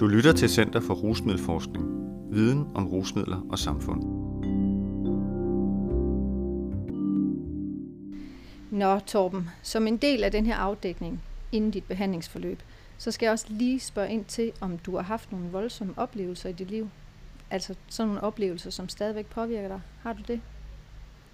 Du 0.00 0.06
lytter 0.06 0.32
til 0.32 0.48
Center 0.48 0.80
for 0.80 0.94
Rusmiddelforskning. 0.94 1.84
Viden 2.30 2.66
om 2.74 2.86
rusmidler 2.86 3.46
og 3.50 3.58
samfund. 3.58 4.02
Nå, 8.70 8.98
Torben, 8.98 9.50
som 9.62 9.86
en 9.86 9.96
del 9.96 10.24
af 10.24 10.32
den 10.32 10.46
her 10.46 10.56
afdækning 10.56 11.22
inden 11.52 11.70
dit 11.70 11.84
behandlingsforløb, 11.84 12.62
så 12.98 13.10
skal 13.10 13.26
jeg 13.26 13.32
også 13.32 13.46
lige 13.48 13.80
spørge 13.80 14.10
ind 14.10 14.24
til, 14.24 14.52
om 14.60 14.78
du 14.78 14.96
har 14.96 15.02
haft 15.02 15.32
nogle 15.32 15.46
voldsomme 15.52 15.94
oplevelser 15.96 16.48
i 16.48 16.52
dit 16.52 16.70
liv. 16.70 16.88
Altså 17.50 17.74
sådan 17.88 18.06
nogle 18.06 18.22
oplevelser, 18.22 18.70
som 18.70 18.88
stadigvæk 18.88 19.26
påvirker 19.26 19.68
dig. 19.68 19.80
Har 20.02 20.12
du 20.12 20.22
det? 20.28 20.40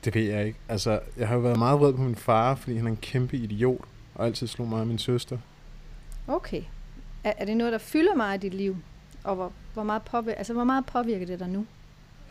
Det 0.04 0.14
ved 0.14 0.22
jeg 0.22 0.46
ikke. 0.46 0.58
Altså, 0.68 1.00
jeg 1.16 1.28
har 1.28 1.34
jo 1.34 1.40
været 1.40 1.58
meget 1.58 1.80
vred 1.80 1.92
på 1.92 2.02
min 2.02 2.16
far, 2.16 2.54
fordi 2.54 2.76
han 2.76 2.86
er 2.86 2.90
en 2.90 2.96
kæmpe 2.96 3.36
idiot, 3.36 3.84
og 4.14 4.26
altid 4.26 4.46
slog 4.46 4.68
mig 4.68 4.80
og 4.80 4.86
min 4.86 4.98
søster. 4.98 5.38
Okay. 6.26 6.62
Er, 7.26 7.32
er 7.38 7.44
det 7.44 7.56
noget, 7.56 7.72
der 7.72 7.78
fylder 7.78 8.14
meget 8.14 8.44
i 8.44 8.48
dit 8.48 8.54
liv? 8.54 8.76
Og 9.24 9.34
hvor, 9.34 9.52
hvor, 9.74 9.82
meget 9.82 10.02
påvirker, 10.02 10.38
altså, 10.38 10.52
hvor 10.52 10.64
meget 10.64 10.86
påvirker 10.86 11.26
det 11.26 11.38
dig 11.38 11.48
nu? 11.48 11.66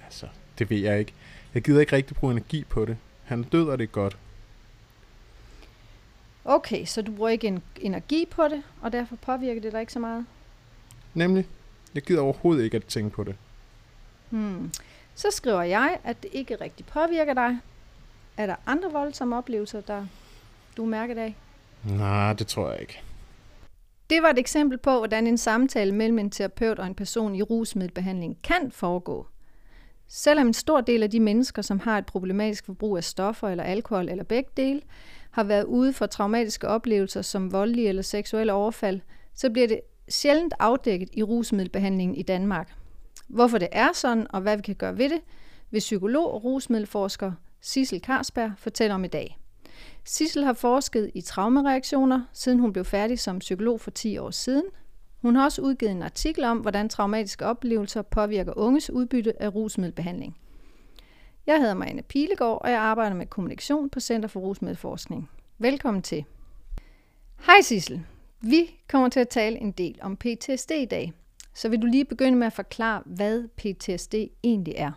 Altså, 0.06 0.28
det 0.60 0.70
ved 0.70 0.78
jeg 0.78 1.00
ikke. 1.00 1.14
Jeg 1.54 1.64
gider 1.64 1.80
ikke 1.80 1.96
rigtig 1.96 2.18
bruge 2.18 2.32
energi 2.32 2.64
på 2.64 2.86
det. 2.86 2.98
Han 3.24 3.40
er 3.40 3.44
død, 3.44 3.68
og 3.68 3.78
det 3.78 3.84
er 3.84 3.88
godt. 3.88 4.18
Okay, 6.46 6.86
så 6.86 7.02
du 7.02 7.12
bruger 7.12 7.30
ikke 7.30 7.48
en 7.48 7.64
energi 7.82 8.26
på 8.32 8.44
det, 8.44 8.64
og 8.82 8.92
derfor 8.92 9.16
påvirker 9.16 9.62
det 9.62 9.72
dig 9.72 9.82
ikke 9.82 9.94
så 9.94 10.00
meget? 10.00 10.26
Nemlig, 11.14 11.48
jeg 11.96 12.04
gider 12.04 12.22
overhovedet 12.22 12.64
ikke 12.64 12.78
at 12.78 12.86
tænke 12.86 13.10
på 13.10 13.24
det. 13.24 13.36
Hmm. 14.30 14.72
Så 15.16 15.28
skriver 15.32 15.62
jeg, 15.62 15.98
at 16.04 16.24
det 16.24 16.30
ikke 16.34 16.56
rigtig 16.56 16.86
påvirker 16.86 17.34
dig. 17.34 17.60
Er 18.38 18.46
der 18.46 18.56
andre 18.66 18.92
voldsomme 18.92 19.38
oplevelser, 19.38 19.82
der 19.82 20.06
du 20.78 20.86
mærker 20.86 21.22
af? 21.22 21.36
Nej, 21.84 22.34
det 22.34 22.48
tror 22.48 22.72
jeg 22.72 22.82
ikke. 22.82 23.02
Det 24.10 24.22
var 24.22 24.30
et 24.30 24.40
eksempel 24.40 24.78
på, 24.78 24.98
hvordan 24.98 25.28
en 25.28 25.38
samtale 25.38 25.92
mellem 25.92 26.20
en 26.20 26.30
terapeut 26.30 26.80
og 26.80 26.88
en 26.88 26.96
person 26.96 27.36
i 27.36 27.42
rusmiddelbehandling 27.42 28.38
kan 28.44 28.72
foregå. 28.72 29.28
Selvom 30.08 30.48
en 30.48 30.54
stor 30.54 30.82
del 30.82 31.04
af 31.04 31.10
de 31.10 31.20
mennesker, 31.20 31.62
som 31.62 31.80
har 31.80 31.98
et 31.98 32.06
problematisk 32.06 32.66
forbrug 32.66 32.98
af 32.98 33.04
stoffer 33.04 33.50
eller 33.50 33.64
alkohol 33.64 34.10
eller 34.10 34.24
begge 34.24 34.50
dele, 34.58 34.82
har 35.32 35.44
været 35.44 35.64
ude 35.64 35.94
for 35.94 36.06
traumatiske 36.06 36.68
oplevelser 36.68 37.22
som 37.22 37.52
voldelige 37.52 37.90
eller 37.90 38.02
seksuelle 38.02 38.54
overfald, 38.54 39.00
så 39.34 39.50
bliver 39.50 39.68
det 39.68 39.82
sjældent 40.10 40.54
afdækket 40.60 41.10
i 41.14 41.24
rusmiddelbehandlingen 41.24 42.18
i 42.18 42.24
Danmark. 42.24 42.74
Hvorfor 43.28 43.58
det 43.58 43.68
er 43.72 43.90
sådan, 43.94 44.28
og 44.30 44.42
hvad 44.42 44.58
vi 44.58 44.62
kan 44.62 44.76
gøre 44.76 44.98
ved 44.98 45.10
det, 45.10 45.20
vil 45.72 45.80
psykolog 45.80 46.34
og 46.34 46.44
rusmiddelforsker 46.44 47.32
Sissel 47.62 48.02
Karsberg 48.02 48.52
fortælle 48.58 48.94
om 48.94 49.04
i 49.04 49.08
dag. 49.08 49.38
Sissel 50.04 50.44
har 50.44 50.54
forsket 50.54 51.12
i 51.14 51.22
traumereaktioner, 51.22 52.22
siden 52.34 52.60
hun 52.60 52.74
blev 52.74 52.86
færdig 52.86 53.20
som 53.20 53.40
psykolog 53.40 53.82
for 53.82 53.92
10 53.92 54.18
år 54.18 54.32
siden. 54.32 54.64
Hun 55.22 55.36
har 55.36 55.44
også 55.44 55.62
udgivet 55.62 55.92
en 55.92 56.04
artikel 56.04 56.44
om, 56.44 56.58
hvordan 56.58 56.90
traumatiske 56.90 57.46
oplevelser 57.46 58.02
påvirker 58.02 58.54
unges 58.58 58.90
udbytte 58.90 59.42
af 59.42 59.56
rusmiddelbehandling. 59.56 60.38
Jeg 61.48 61.60
hedder 61.60 61.74
Marianne 61.74 62.02
Pilegaard, 62.02 62.62
og 62.62 62.72
jeg 62.72 62.80
arbejder 62.80 63.16
med 63.16 63.26
kommunikation 63.26 63.90
på 63.90 64.00
Center 64.00 64.30
for 64.30 64.40
Rusmiddelforskning. 64.40 65.30
Velkommen 65.58 66.04
til. 66.04 66.26
Hej 67.46 67.62
Sissel. 67.62 68.02
Vi 68.42 68.76
kommer 68.90 69.10
til 69.10 69.20
at 69.20 69.30
tale 69.30 69.58
en 69.58 69.72
del 69.72 70.00
om 70.02 70.18
PTSD 70.18 70.72
i 70.72 70.86
dag. 70.86 71.14
Så 71.54 71.70
vil 71.70 71.82
du 71.82 71.88
lige 71.88 72.06
begynde 72.06 72.38
med 72.38 72.48
at 72.48 72.54
forklare, 72.54 73.02
hvad 73.06 73.48
PTSD 73.48 74.16
egentlig 74.44 74.74
er? 74.78 74.92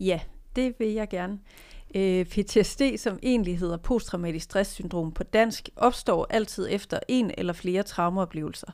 Ja, 0.00 0.20
det 0.56 0.74
vil 0.78 0.88
jeg 0.88 1.08
gerne. 1.08 1.38
Øh, 1.94 2.26
PTSD, 2.26 2.82
som 2.96 3.18
egentlig 3.22 3.58
hedder 3.58 3.76
posttraumatisk 3.76 4.44
stresssyndrom 4.44 5.12
på 5.12 5.22
dansk, 5.22 5.68
opstår 5.76 6.26
altid 6.30 6.68
efter 6.70 6.98
en 7.08 7.30
eller 7.38 7.52
flere 7.52 7.82
traumaoplevelser. 7.82 8.72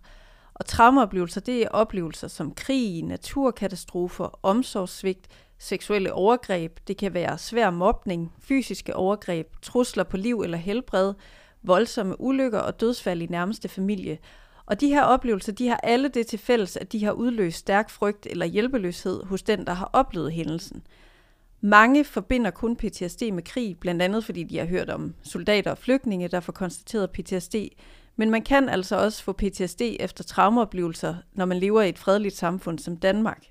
Og 0.54 0.66
traumaoplevelser, 0.66 1.40
det 1.40 1.62
er 1.62 1.68
oplevelser 1.68 2.28
som 2.28 2.54
krig, 2.54 3.02
naturkatastrofer, 3.02 4.38
omsorgssvigt, 4.42 5.28
seksuelle 5.58 6.12
overgreb, 6.12 6.78
det 6.88 6.96
kan 6.96 7.14
være 7.14 7.38
svær 7.38 7.70
mobning, 7.70 8.32
fysiske 8.40 8.96
overgreb, 8.96 9.46
trusler 9.62 10.04
på 10.04 10.16
liv 10.16 10.40
eller 10.40 10.58
helbred, 10.58 11.14
voldsomme 11.62 12.20
ulykker 12.20 12.58
og 12.58 12.80
dødsfald 12.80 13.22
i 13.22 13.26
nærmeste 13.26 13.68
familie. 13.68 14.18
Og 14.66 14.80
de 14.80 14.88
her 14.88 15.02
oplevelser, 15.02 15.52
de 15.52 15.68
har 15.68 15.80
alle 15.82 16.08
det 16.08 16.26
til 16.26 16.38
fælles, 16.38 16.76
at 16.76 16.92
de 16.92 17.04
har 17.04 17.12
udløst 17.12 17.58
stærk 17.58 17.90
frygt 17.90 18.26
eller 18.26 18.46
hjælpeløshed 18.46 19.24
hos 19.24 19.42
den, 19.42 19.66
der 19.66 19.72
har 19.72 19.90
oplevet 19.92 20.32
hændelsen. 20.32 20.82
Mange 21.60 22.04
forbinder 22.04 22.50
kun 22.50 22.76
PTSD 22.76 23.22
med 23.32 23.42
krig, 23.42 23.76
blandt 23.80 24.02
andet 24.02 24.24
fordi 24.24 24.44
de 24.44 24.58
har 24.58 24.66
hørt 24.66 24.90
om 24.90 25.14
soldater 25.22 25.70
og 25.70 25.78
flygtninge, 25.78 26.28
der 26.28 26.40
får 26.40 26.52
konstateret 26.52 27.10
PTSD. 27.10 27.54
Men 28.16 28.30
man 28.30 28.42
kan 28.42 28.68
altså 28.68 28.96
også 28.96 29.24
få 29.24 29.32
PTSD 29.32 29.82
efter 30.00 30.24
traumaoplevelser, 30.24 31.14
når 31.32 31.44
man 31.44 31.58
lever 31.58 31.82
i 31.82 31.88
et 31.88 31.98
fredeligt 31.98 32.36
samfund 32.36 32.78
som 32.78 32.96
Danmark. 32.96 33.46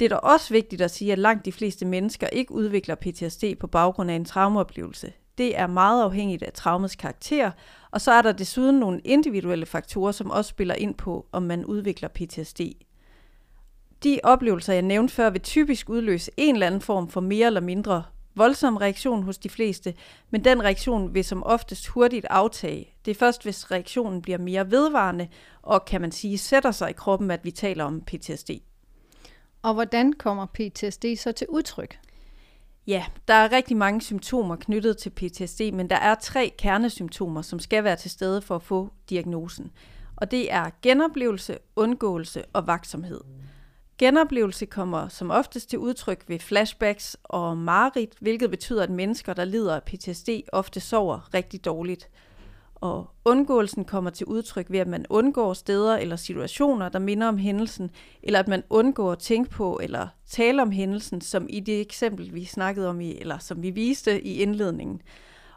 Det 0.00 0.04
er 0.04 0.08
da 0.08 0.16
også 0.16 0.54
vigtigt 0.54 0.82
at 0.82 0.90
sige, 0.90 1.12
at 1.12 1.18
langt 1.18 1.44
de 1.44 1.52
fleste 1.52 1.86
mennesker 1.86 2.26
ikke 2.26 2.52
udvikler 2.52 2.94
PTSD 2.94 3.44
på 3.60 3.66
baggrund 3.66 4.10
af 4.10 4.14
en 4.14 4.24
traumaoplevelse. 4.24 5.12
Det 5.38 5.58
er 5.58 5.66
meget 5.66 6.02
afhængigt 6.04 6.42
af 6.42 6.52
traumets 6.52 6.96
karakter, 6.96 7.50
og 7.90 8.00
så 8.00 8.12
er 8.12 8.22
der 8.22 8.32
desuden 8.32 8.78
nogle 8.78 9.00
individuelle 9.04 9.66
faktorer, 9.66 10.12
som 10.12 10.30
også 10.30 10.48
spiller 10.48 10.74
ind 10.74 10.94
på, 10.94 11.26
om 11.32 11.42
man 11.42 11.64
udvikler 11.64 12.08
PTSD. 12.08 12.60
De 14.04 14.20
oplevelser, 14.22 14.72
jeg 14.72 14.82
nævnte 14.82 15.14
før, 15.14 15.30
vil 15.30 15.40
typisk 15.40 15.88
udløse 15.88 16.30
en 16.36 16.54
eller 16.54 16.66
anden 16.66 16.80
form 16.80 17.08
for 17.08 17.20
mere 17.20 17.46
eller 17.46 17.60
mindre 17.60 18.02
voldsom 18.34 18.76
reaktion 18.76 19.22
hos 19.22 19.38
de 19.38 19.48
fleste, 19.48 19.94
men 20.30 20.44
den 20.44 20.62
reaktion 20.62 21.14
vil 21.14 21.24
som 21.24 21.42
oftest 21.42 21.86
hurtigt 21.86 22.26
aftage. 22.30 22.94
Det 23.04 23.10
er 23.10 23.14
først, 23.14 23.42
hvis 23.42 23.70
reaktionen 23.70 24.22
bliver 24.22 24.38
mere 24.38 24.70
vedvarende 24.70 25.28
og 25.62 25.84
kan 25.84 26.00
man 26.00 26.12
sige 26.12 26.38
sætter 26.38 26.70
sig 26.70 26.90
i 26.90 26.92
kroppen, 26.92 27.30
at 27.30 27.44
vi 27.44 27.50
taler 27.50 27.84
om 27.84 28.00
PTSD. 28.00 28.50
Og 29.62 29.74
hvordan 29.74 30.12
kommer 30.12 30.46
PTSD 30.46 31.04
så 31.16 31.32
til 31.32 31.46
udtryk? 31.48 31.98
Ja, 32.86 33.04
der 33.28 33.34
er 33.34 33.52
rigtig 33.52 33.76
mange 33.76 34.00
symptomer 34.00 34.56
knyttet 34.56 34.96
til 34.96 35.10
PTSD, 35.10 35.60
men 35.72 35.90
der 35.90 35.96
er 35.96 36.14
tre 36.14 36.52
kernesymptomer, 36.58 37.42
som 37.42 37.58
skal 37.58 37.84
være 37.84 37.96
til 37.96 38.10
stede 38.10 38.42
for 38.42 38.56
at 38.56 38.62
få 38.62 38.90
diagnosen. 39.10 39.70
Og 40.16 40.30
det 40.30 40.52
er 40.52 40.70
genoplevelse, 40.82 41.58
undgåelse 41.76 42.44
og 42.52 42.66
vaksomhed. 42.66 43.20
Genoplevelse 44.00 44.66
kommer 44.66 45.08
som 45.08 45.30
oftest 45.30 45.70
til 45.70 45.78
udtryk 45.78 46.24
ved 46.26 46.38
flashbacks 46.38 47.16
og 47.24 47.56
mareridt, 47.56 48.14
hvilket 48.20 48.50
betyder, 48.50 48.82
at 48.82 48.90
mennesker, 48.90 49.32
der 49.32 49.44
lider 49.44 49.74
af 49.74 49.82
PTSD, 49.82 50.28
ofte 50.52 50.80
sover 50.80 51.34
rigtig 51.34 51.64
dårligt. 51.64 52.08
Og 52.74 53.06
undgåelsen 53.24 53.84
kommer 53.84 54.10
til 54.10 54.26
udtryk 54.26 54.66
ved, 54.70 54.78
at 54.78 54.86
man 54.86 55.06
undgår 55.10 55.52
steder 55.54 55.96
eller 55.96 56.16
situationer, 56.16 56.88
der 56.88 56.98
minder 56.98 57.28
om 57.28 57.38
hændelsen, 57.38 57.90
eller 58.22 58.38
at 58.38 58.48
man 58.48 58.62
undgår 58.70 59.12
at 59.12 59.18
tænke 59.18 59.50
på 59.50 59.80
eller 59.82 60.08
tale 60.26 60.62
om 60.62 60.70
hændelsen, 60.70 61.20
som 61.20 61.46
i 61.48 61.60
det 61.60 61.80
eksempel, 61.80 62.34
vi 62.34 62.44
snakkede 62.44 62.88
om 62.88 63.00
i, 63.00 63.18
eller 63.18 63.38
som 63.38 63.62
vi 63.62 63.70
viste 63.70 64.22
i 64.22 64.42
indledningen. 64.42 65.02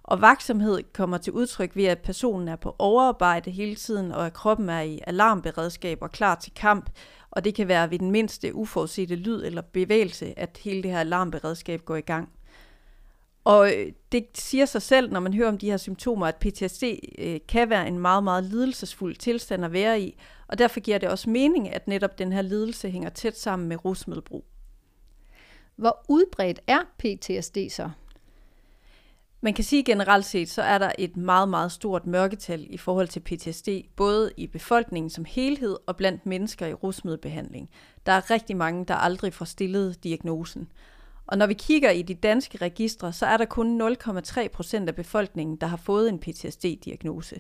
Og 0.04 0.22
vaksomhed 0.22 0.84
kommer 0.94 1.18
til 1.18 1.34
udtryk 1.34 1.76
ved, 1.76 1.86
at 1.86 2.00
personen 2.00 2.48
er 2.48 2.56
på 2.56 2.76
overarbejde 2.80 3.52
hele 3.52 3.76
tiden, 3.76 4.12
og 4.12 4.26
at 4.26 4.34
kroppen 4.34 4.70
er 4.70 4.82
i 4.82 5.00
alarmberedskab 5.08 5.98
og 6.02 6.12
klar 6.12 6.36
til 6.36 6.54
kamp, 6.56 6.90
og 7.32 7.44
det 7.44 7.56
kan 7.56 7.68
være 7.68 7.92
ved 7.92 8.00
den 8.00 8.12
mindste 8.12 8.56
uforudsete 8.56 9.16
lyd 9.16 9.44
eller 9.46 9.62
bevægelse, 9.62 10.40
at 10.40 10.60
hele 10.64 10.84
det 10.84 10.92
her 10.92 11.00
alarmberedskab 11.00 11.86
går 11.86 11.96
i 11.96 12.02
gang. 12.02 12.30
Og 13.44 13.74
øh, 13.74 13.92
det 14.12 14.26
siger 14.34 14.66
sig 14.66 14.82
selv, 14.82 15.12
når 15.12 15.20
man 15.20 15.34
hører 15.34 15.50
om 15.50 15.58
de 15.58 15.70
her 15.70 15.78
symptomer, 15.78 16.28
at 16.28 16.36
PTSD 16.36 16.84
øh, 17.18 17.40
kan 17.48 17.70
være 17.70 17.88
en 17.88 18.00
meget, 18.00 18.24
meget 18.24 18.44
lidelsesfuld 18.44 19.16
tilstand 19.16 19.66
at 19.66 19.74
være 19.74 20.02
i, 20.02 20.18
og 20.48 20.58
derfor 20.58 20.80
giver 20.80 20.98
det 20.98 21.10
også 21.10 21.30
mening, 21.30 21.70
at 21.70 21.88
netop 21.88 22.18
den 22.18 22.34
her 22.34 22.42
lidelse 22.42 22.90
hænger 22.90 23.10
tæt 23.10 23.38
sammen 23.40 23.68
med 23.70 23.86
rusmiddelbrug. 23.86 24.46
Hvor 25.76 26.06
udbredt 26.10 26.60
er 26.68 26.80
PTSD 26.98 27.58
så? 27.70 27.90
Man 29.44 29.54
kan 29.54 29.64
sige 29.64 29.84
generelt 29.84 30.26
set, 30.26 30.50
så 30.50 30.62
er 30.62 30.78
der 30.78 30.92
et 30.98 31.18
meget, 31.18 31.50
meget 31.50 31.72
stort 31.72 32.08
mørketal 32.08 32.68
i 32.70 32.78
forhold 32.78 33.08
til 33.08 33.20
PTSD, 33.20 33.70
både 33.96 34.32
i 34.38 34.48
befolkningen 34.48 35.10
som 35.10 35.26
helhed 35.26 35.78
og 35.88 35.98
blandt 35.98 36.26
mennesker 36.26 36.68
i 36.68 36.74
rusmiddelbehandling. 36.74 37.70
Der 38.06 38.12
er 38.12 38.32
rigtig 38.32 38.58
mange, 38.58 38.86
der 38.86 38.96
aldrig 38.96 39.34
får 39.34 39.46
stillet 39.46 40.04
diagnosen. 40.04 40.68
Og 41.28 41.38
når 41.38 41.48
vi 41.48 41.54
kigger 41.54 41.90
i 41.90 42.02
de 42.02 42.14
danske 42.14 42.58
registre, 42.58 43.14
så 43.14 43.26
er 43.26 43.38
der 43.38 43.46
kun 43.46 43.82
0,3 43.82 44.48
procent 44.48 44.90
af 44.90 44.96
befolkningen, 44.96 45.56
der 45.56 45.68
har 45.68 45.78
fået 45.78 46.10
en 46.10 46.20
PTSD-diagnose. 46.20 47.40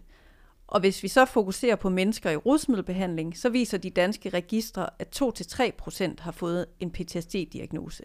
Og 0.68 0.80
hvis 0.80 1.04
vi 1.04 1.08
så 1.08 1.26
fokuserer 1.26 1.76
på 1.76 1.90
mennesker 1.90 2.30
i 2.30 2.36
rusmiddelbehandling, 2.36 3.38
så 3.38 3.50
viser 3.50 3.78
de 3.78 3.90
danske 3.90 4.30
registre, 4.30 4.90
at 5.00 5.22
2-3 5.22 5.72
procent 5.78 6.20
har 6.20 6.32
fået 6.32 6.66
en 6.80 6.92
PTSD-diagnose. 6.92 8.04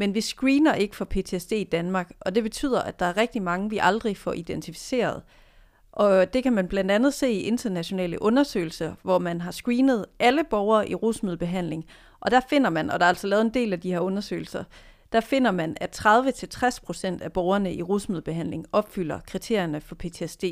Men 0.00 0.14
vi 0.14 0.20
screener 0.20 0.74
ikke 0.74 0.96
for 0.96 1.04
PTSD 1.04 1.52
i 1.52 1.64
Danmark, 1.64 2.12
og 2.20 2.34
det 2.34 2.42
betyder, 2.42 2.82
at 2.82 3.00
der 3.00 3.06
er 3.06 3.16
rigtig 3.16 3.42
mange, 3.42 3.70
vi 3.70 3.78
aldrig 3.82 4.16
får 4.16 4.32
identificeret. 4.32 5.22
Og 5.92 6.32
det 6.32 6.42
kan 6.42 6.52
man 6.52 6.68
blandt 6.68 6.90
andet 6.90 7.14
se 7.14 7.30
i 7.30 7.40
internationale 7.42 8.22
undersøgelser, 8.22 8.94
hvor 9.02 9.18
man 9.18 9.40
har 9.40 9.50
screenet 9.50 10.06
alle 10.18 10.44
borgere 10.50 10.90
i 10.90 10.94
rusmiddelbehandling. 10.94 11.84
Og 12.20 12.30
der 12.30 12.40
finder 12.50 12.70
man, 12.70 12.90
og 12.90 13.00
der 13.00 13.06
er 13.06 13.08
altså 13.08 13.26
lavet 13.26 13.44
en 13.44 13.54
del 13.54 13.72
af 13.72 13.80
de 13.80 13.90
her 13.92 14.00
undersøgelser, 14.00 14.64
der 15.12 15.20
finder 15.20 15.50
man, 15.50 15.76
at 15.80 16.00
30-60% 16.00 17.22
af 17.22 17.32
borgerne 17.32 17.74
i 17.74 17.82
rusmiddelbehandling 17.82 18.66
opfylder 18.72 19.20
kriterierne 19.26 19.80
for 19.80 19.94
PTSD. 19.94 20.44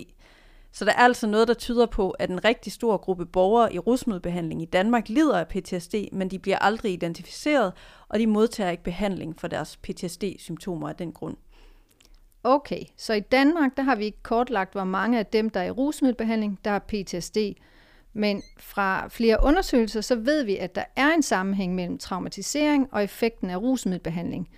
Så 0.78 0.84
der 0.84 0.92
er 0.92 0.96
altså 0.96 1.26
noget, 1.26 1.48
der 1.48 1.54
tyder 1.54 1.86
på, 1.86 2.10
at 2.10 2.30
en 2.30 2.44
rigtig 2.44 2.72
stor 2.72 2.96
gruppe 2.96 3.26
borgere 3.26 3.75
i 3.75 3.78
rusmiddelbehandling 3.78 4.62
i 4.62 4.64
Danmark 4.64 5.08
lider 5.08 5.38
af 5.38 5.48
PTSD, 5.48 5.94
men 6.12 6.30
de 6.30 6.38
bliver 6.38 6.58
aldrig 6.58 6.92
identificeret, 6.92 7.72
og 8.08 8.19
de 8.19 8.26
modtager 8.26 8.70
ikke 8.70 8.82
behandling 8.82 9.40
for 9.40 9.48
deres 9.48 9.76
PTSD-symptomer 9.76 10.88
af 10.88 10.96
den 10.96 11.12
grund. 11.12 11.36
Okay, 12.44 12.82
så 12.96 13.12
i 13.12 13.20
Danmark 13.20 13.76
der 13.76 13.82
har 13.82 13.96
vi 13.96 14.04
ikke 14.04 14.22
kortlagt, 14.22 14.72
hvor 14.72 14.84
mange 14.84 15.19
af 15.19 15.26
dem, 15.26 15.50
der 15.50 15.60
er 15.60 15.64
i 15.64 15.70
rusmiddelbehandling, 15.70 16.58
der 16.64 16.70
har 16.70 16.84
PTSD. 16.88 17.36
Men 18.12 18.42
fra 18.58 19.08
flere 19.08 19.36
undersøgelser, 19.42 20.00
så 20.00 20.16
ved 20.16 20.44
vi, 20.44 20.56
at 20.56 20.75
der 20.75 20.84
er 20.96 21.08
en 21.14 21.22
sammenhæng 21.22 21.75
mellem 21.75 21.98
traumatisering 21.98 22.88
og 22.92 23.04
effekten 23.04 23.50
af 23.50 23.56
rusmiddelbehandling. 23.56 24.48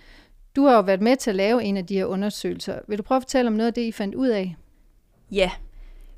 Du 0.55 0.65
har 0.65 0.75
jo 0.75 0.81
været 0.81 1.01
med 1.01 1.15
til 1.15 1.29
at 1.29 1.35
lave 1.35 1.63
en 1.63 1.77
af 1.77 1.85
de 1.85 1.95
her 1.95 2.05
undersøgelser. 2.05 2.79
Vil 2.87 2.97
du 2.97 3.03
prøve 3.03 3.17
at 3.17 3.23
fortælle 3.23 3.47
om 3.47 3.53
noget 3.53 3.67
af 3.67 3.73
det, 3.73 3.81
I 3.81 3.91
fandt 3.91 4.15
ud 4.15 4.27
af? 4.27 4.55
Ja, 5.31 5.51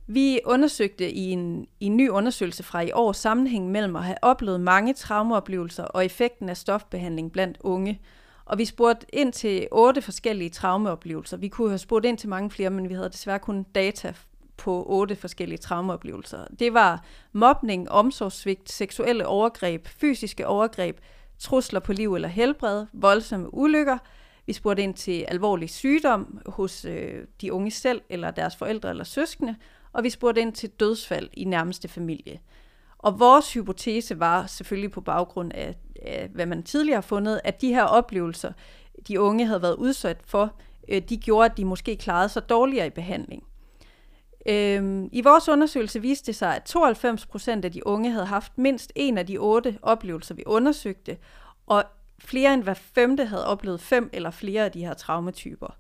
vi 0.08 0.40
undersøgte 0.46 1.12
i 1.12 1.30
en, 1.32 1.68
i 1.80 1.86
en 1.86 1.98
ny 1.98 2.10
undersøgelse 2.10 2.64
fra 2.64 2.82
i 2.82 2.92
år 2.92 3.12
sammenhængen 3.12 3.72
mellem 3.72 3.96
at 3.96 4.04
have 4.04 4.18
oplevet 4.22 4.62
mange 4.62 4.94
traumeoplevelser 4.94 5.84
og 5.84 6.06
effekten 6.06 6.50
af 6.50 6.58
stofbehandling 6.58 7.32
blandt 7.32 7.58
unge. 7.60 8.02
Og 8.46 8.58
vi 8.58 8.66
spurgte 8.66 9.06
ind 9.14 9.34
til 9.34 9.68
otte 9.72 10.02
forskellige 10.02 10.50
traumeoplevelser. 10.50 11.38
Vi 11.38 11.48
kunne 11.48 11.70
have 11.70 11.78
spurgt 11.78 12.06
ind 12.06 12.18
til 12.18 12.30
mange 12.30 12.50
flere, 12.50 12.70
men 12.70 12.90
vi 12.90 12.94
havde 12.94 13.10
desværre 13.10 13.40
kun 13.40 13.64
data 13.76 14.14
på 14.58 14.86
otte 14.88 15.16
forskellige 15.16 15.58
traumeoplevelser. 15.58 16.46
Det 16.60 16.74
var 16.74 17.06
mobning, 17.32 17.92
omsorgssvigt, 17.92 18.72
seksuelle 18.72 19.28
overgreb, 19.28 19.88
fysiske 19.88 20.48
overgreb, 20.48 20.98
trusler 21.40 21.80
på 21.80 21.94
liv 21.94 22.16
eller 22.16 22.28
helbred, 22.28 22.86
voldsomme 22.94 23.54
ulykker. 23.54 23.98
Vi 24.46 24.54
spurgte 24.54 24.84
ind 24.84 24.94
til 24.94 25.26
alvorlig 25.28 25.70
sygdom 25.70 26.40
hos 26.46 26.86
øh, 26.86 27.26
de 27.42 27.54
unge 27.54 27.72
selv, 27.72 28.02
eller 28.10 28.32
deres 28.32 28.56
forældre 28.56 28.90
eller 28.90 29.04
søskende, 29.04 29.56
og 29.94 30.04
vi 30.04 30.10
spurgte 30.10 30.42
ind 30.42 30.54
til 30.54 30.70
dødsfald 30.70 31.30
i 31.34 31.44
nærmeste 31.44 31.88
familie. 31.88 32.40
Og 32.98 33.20
vores 33.20 33.54
hypotese 33.54 34.20
var 34.20 34.46
selvfølgelig 34.46 34.92
på 34.92 35.02
baggrund 35.02 35.52
af, 35.54 35.76
af 36.02 36.30
hvad 36.34 36.46
man 36.46 36.64
tidligere 36.64 36.98
har 36.98 37.02
fundet, 37.02 37.42
at 37.44 37.62
de 37.62 37.74
her 37.74 37.84
oplevelser, 37.84 38.52
de 39.08 39.20
unge 39.20 39.46
havde 39.46 39.62
været 39.62 39.76
udsat 39.76 40.18
for, 40.26 40.54
øh, 40.90 41.02
de 41.02 41.18
gjorde, 41.18 41.46
at 41.52 41.58
de 41.58 41.66
måske 41.66 41.96
klarede 41.96 42.30
sig 42.30 42.50
dårligere 42.50 42.88
i 42.88 42.90
behandling. 42.90 43.44
Øhm, 44.46 45.10
I 45.12 45.22
vores 45.22 45.50
undersøgelse 45.50 46.02
viste 46.02 46.28
det 46.28 46.36
sig, 46.36 46.56
at 46.56 46.64
92 46.64 47.26
procent 47.26 47.66
af 47.66 47.72
de 47.72 47.88
unge 47.88 48.12
havde 48.12 48.26
haft 48.26 48.58
mindst 48.58 48.92
en 48.96 49.18
af 49.18 49.28
de 49.28 49.38
otte 49.38 49.80
oplevelser, 49.82 50.36
vi 50.36 50.44
undersøgte, 50.46 51.18
og 51.68 51.84
flere 52.20 52.54
end 52.54 52.64
hver 52.64 52.74
femte 52.74 53.26
havde 53.26 53.48
oplevet 53.48 53.82
fem 53.82 54.10
eller 54.14 54.32
flere 54.32 54.66
af 54.66 54.72
de 54.72 54.86
her 54.86 54.94
traumatyper. 54.94 55.78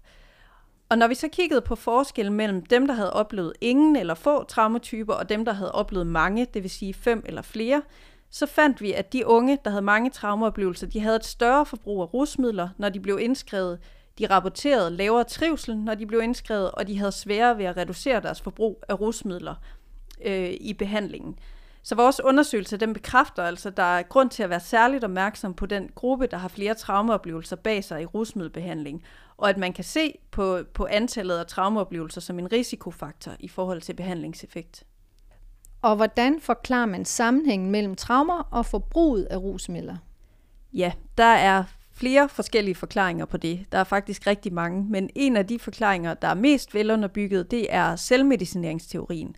Og 0.93 0.99
når 0.99 1.07
vi 1.07 1.15
så 1.15 1.27
kiggede 1.27 1.61
på 1.61 1.75
forskellen 1.75 2.33
mellem 2.33 2.65
dem, 2.65 2.87
der 2.87 2.93
havde 2.93 3.13
oplevet 3.13 3.53
ingen 3.61 3.95
eller 3.95 4.13
få 4.13 4.43
traumatyper, 4.43 5.13
og 5.13 5.29
dem, 5.29 5.45
der 5.45 5.53
havde 5.53 5.71
oplevet 5.71 6.07
mange, 6.07 6.47
det 6.53 6.63
vil 6.63 6.71
sige 6.71 6.93
fem 6.93 7.23
eller 7.25 7.41
flere, 7.41 7.81
så 8.29 8.45
fandt 8.45 8.81
vi, 8.81 8.93
at 8.93 9.13
de 9.13 9.27
unge, 9.27 9.57
der 9.65 9.69
havde 9.69 9.81
mange 9.81 10.09
traumaoplevelser, 10.09 10.87
de 10.87 10.99
havde 10.99 11.15
et 11.15 11.25
større 11.25 11.65
forbrug 11.65 12.01
af 12.01 12.13
rusmidler, 12.13 12.69
når 12.77 12.89
de 12.89 12.99
blev 12.99 13.19
indskrevet. 13.21 13.79
De 14.19 14.25
rapporterede 14.25 14.91
lavere 14.91 15.23
trivsel, 15.23 15.77
når 15.77 15.95
de 15.95 16.05
blev 16.05 16.21
indskrevet, 16.21 16.71
og 16.71 16.87
de 16.87 16.97
havde 16.97 17.11
sværere 17.11 17.57
ved 17.57 17.65
at 17.65 17.77
reducere 17.77 18.21
deres 18.21 18.41
forbrug 18.41 18.83
af 18.89 18.99
rusmidler 18.99 19.55
øh, 20.25 20.53
i 20.59 20.73
behandlingen. 20.73 21.35
Så 21.83 21.95
vores 21.95 22.21
undersøgelse 22.23 22.77
den 22.77 22.93
bekræfter 22.93 23.43
altså, 23.43 23.69
at 23.69 23.77
der 23.77 23.83
er 23.97 24.03
grund 24.03 24.29
til 24.29 24.43
at 24.43 24.49
være 24.49 24.59
særligt 24.59 25.03
opmærksom 25.03 25.53
på 25.53 25.65
den 25.65 25.89
gruppe, 25.95 26.27
der 26.27 26.37
har 26.37 26.47
flere 26.47 26.73
traumaoplevelser 26.73 27.55
bag 27.55 27.83
sig 27.83 28.01
i 28.01 28.05
rusmiddelbehandling, 28.05 29.03
og 29.43 29.49
at 29.49 29.57
man 29.57 29.73
kan 29.73 29.83
se 29.83 30.13
på, 30.31 30.59
på 30.73 30.87
antallet 30.91 31.37
af 31.37 31.45
traumaoplevelser 31.45 32.21
som 32.21 32.39
en 32.39 32.51
risikofaktor 32.51 33.31
i 33.39 33.47
forhold 33.47 33.81
til 33.81 33.93
behandlingseffekt. 33.93 34.83
Og 35.81 35.95
hvordan 35.95 36.41
forklarer 36.41 36.85
man 36.85 37.05
sammenhængen 37.05 37.71
mellem 37.71 37.95
traumer 37.95 38.47
og 38.51 38.65
forbruget 38.65 39.23
af 39.23 39.37
rusmidler? 39.37 39.95
Ja, 40.73 40.91
der 41.17 41.23
er 41.23 41.63
flere 41.93 42.29
forskellige 42.29 42.75
forklaringer 42.75 43.25
på 43.25 43.37
det. 43.37 43.65
Der 43.71 43.77
er 43.77 43.83
faktisk 43.83 44.27
rigtig 44.27 44.53
mange, 44.53 44.85
men 44.89 45.09
en 45.15 45.37
af 45.37 45.47
de 45.47 45.59
forklaringer, 45.59 46.13
der 46.13 46.27
er 46.27 46.33
mest 46.33 46.73
velunderbygget, 46.73 47.51
det 47.51 47.67
er 47.69 47.95
selvmedicineringsteorien. 47.95 49.35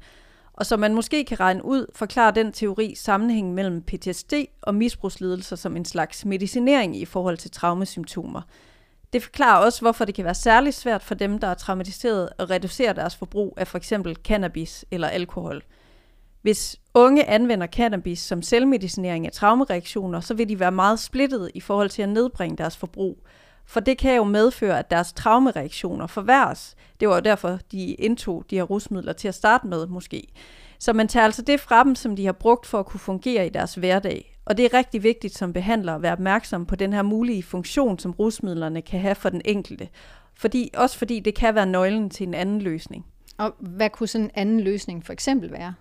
Og 0.53 0.65
som 0.65 0.79
man 0.79 0.95
måske 0.95 1.23
kan 1.23 1.39
regne 1.39 1.65
ud, 1.65 1.85
forklarer 1.95 2.31
den 2.31 2.51
teori 2.51 2.95
sammenhængen 2.95 3.53
mellem 3.53 3.81
PTSD 3.81 4.33
og 4.61 4.75
misbrugslidelser 4.75 5.55
som 5.55 5.75
en 5.75 5.85
slags 5.85 6.25
medicinering 6.25 6.97
i 6.97 7.05
forhold 7.05 7.37
til 7.37 7.51
traumesymptomer. 7.51 8.41
Det 9.15 9.23
forklarer 9.23 9.65
også, 9.65 9.81
hvorfor 9.81 10.05
det 10.05 10.15
kan 10.15 10.25
være 10.25 10.35
særligt 10.35 10.75
svært 10.75 11.03
for 11.03 11.15
dem, 11.15 11.39
der 11.39 11.47
er 11.47 11.53
traumatiseret, 11.53 12.29
at 12.39 12.49
reducere 12.49 12.93
deres 12.93 13.15
forbrug 13.15 13.53
af 13.57 13.67
f.eks. 13.67 13.93
cannabis 14.23 14.85
eller 14.91 15.07
alkohol. 15.07 15.63
Hvis 16.41 16.79
unge 16.93 17.29
anvender 17.29 17.67
cannabis 17.67 18.19
som 18.19 18.41
selvmedicinering 18.41 19.25
af 19.25 19.31
traumereaktioner, 19.31 20.19
så 20.19 20.33
vil 20.33 20.49
de 20.49 20.59
være 20.59 20.71
meget 20.71 20.99
splittet 20.99 21.51
i 21.53 21.59
forhold 21.59 21.89
til 21.89 22.01
at 22.01 22.09
nedbringe 22.09 22.57
deres 22.57 22.77
forbrug. 22.77 23.17
For 23.65 23.79
det 23.79 23.97
kan 23.97 24.15
jo 24.15 24.23
medføre, 24.23 24.79
at 24.79 24.91
deres 24.91 25.13
traumereaktioner 25.13 26.07
forværres. 26.07 26.75
Det 26.99 27.07
var 27.07 27.15
jo 27.15 27.21
derfor, 27.21 27.59
de 27.71 27.93
indtog 27.93 28.45
de 28.49 28.55
her 28.55 28.63
rusmidler 28.63 29.13
til 29.13 29.27
at 29.27 29.35
starte 29.35 29.67
med, 29.67 29.87
måske. 29.87 30.27
Så 30.79 30.93
man 30.93 31.07
tager 31.07 31.23
altså 31.23 31.41
det 31.41 31.59
fra 31.59 31.83
dem, 31.83 31.95
som 31.95 32.15
de 32.15 32.25
har 32.25 32.33
brugt 32.33 32.65
for 32.65 32.79
at 32.79 32.85
kunne 32.85 32.99
fungere 32.99 33.45
i 33.45 33.49
deres 33.49 33.75
hverdag. 33.75 34.34
Og 34.45 34.57
det 34.57 34.65
er 34.65 34.73
rigtig 34.73 35.03
vigtigt 35.03 35.37
som 35.37 35.53
behandler 35.53 35.95
at 35.95 36.01
være 36.01 36.13
opmærksom 36.13 36.65
på 36.65 36.75
den 36.75 36.93
her 36.93 37.01
mulige 37.01 37.43
funktion, 37.43 37.99
som 37.99 38.11
rusmidlerne 38.11 38.81
kan 38.81 38.99
have 38.99 39.15
for 39.15 39.29
den 39.29 39.41
enkelte. 39.45 39.89
Fordi, 40.33 40.69
også 40.77 40.97
fordi 40.97 41.19
det 41.19 41.35
kan 41.35 41.55
være 41.55 41.65
nøglen 41.65 42.09
til 42.09 42.27
en 42.27 42.33
anden 42.33 42.61
løsning. 42.61 43.05
Og 43.37 43.53
hvad 43.59 43.89
kunne 43.89 44.07
sådan 44.07 44.25
en 44.25 44.31
anden 44.35 44.59
løsning 44.59 45.05
for 45.05 45.13
eksempel 45.13 45.51
være? 45.51 45.73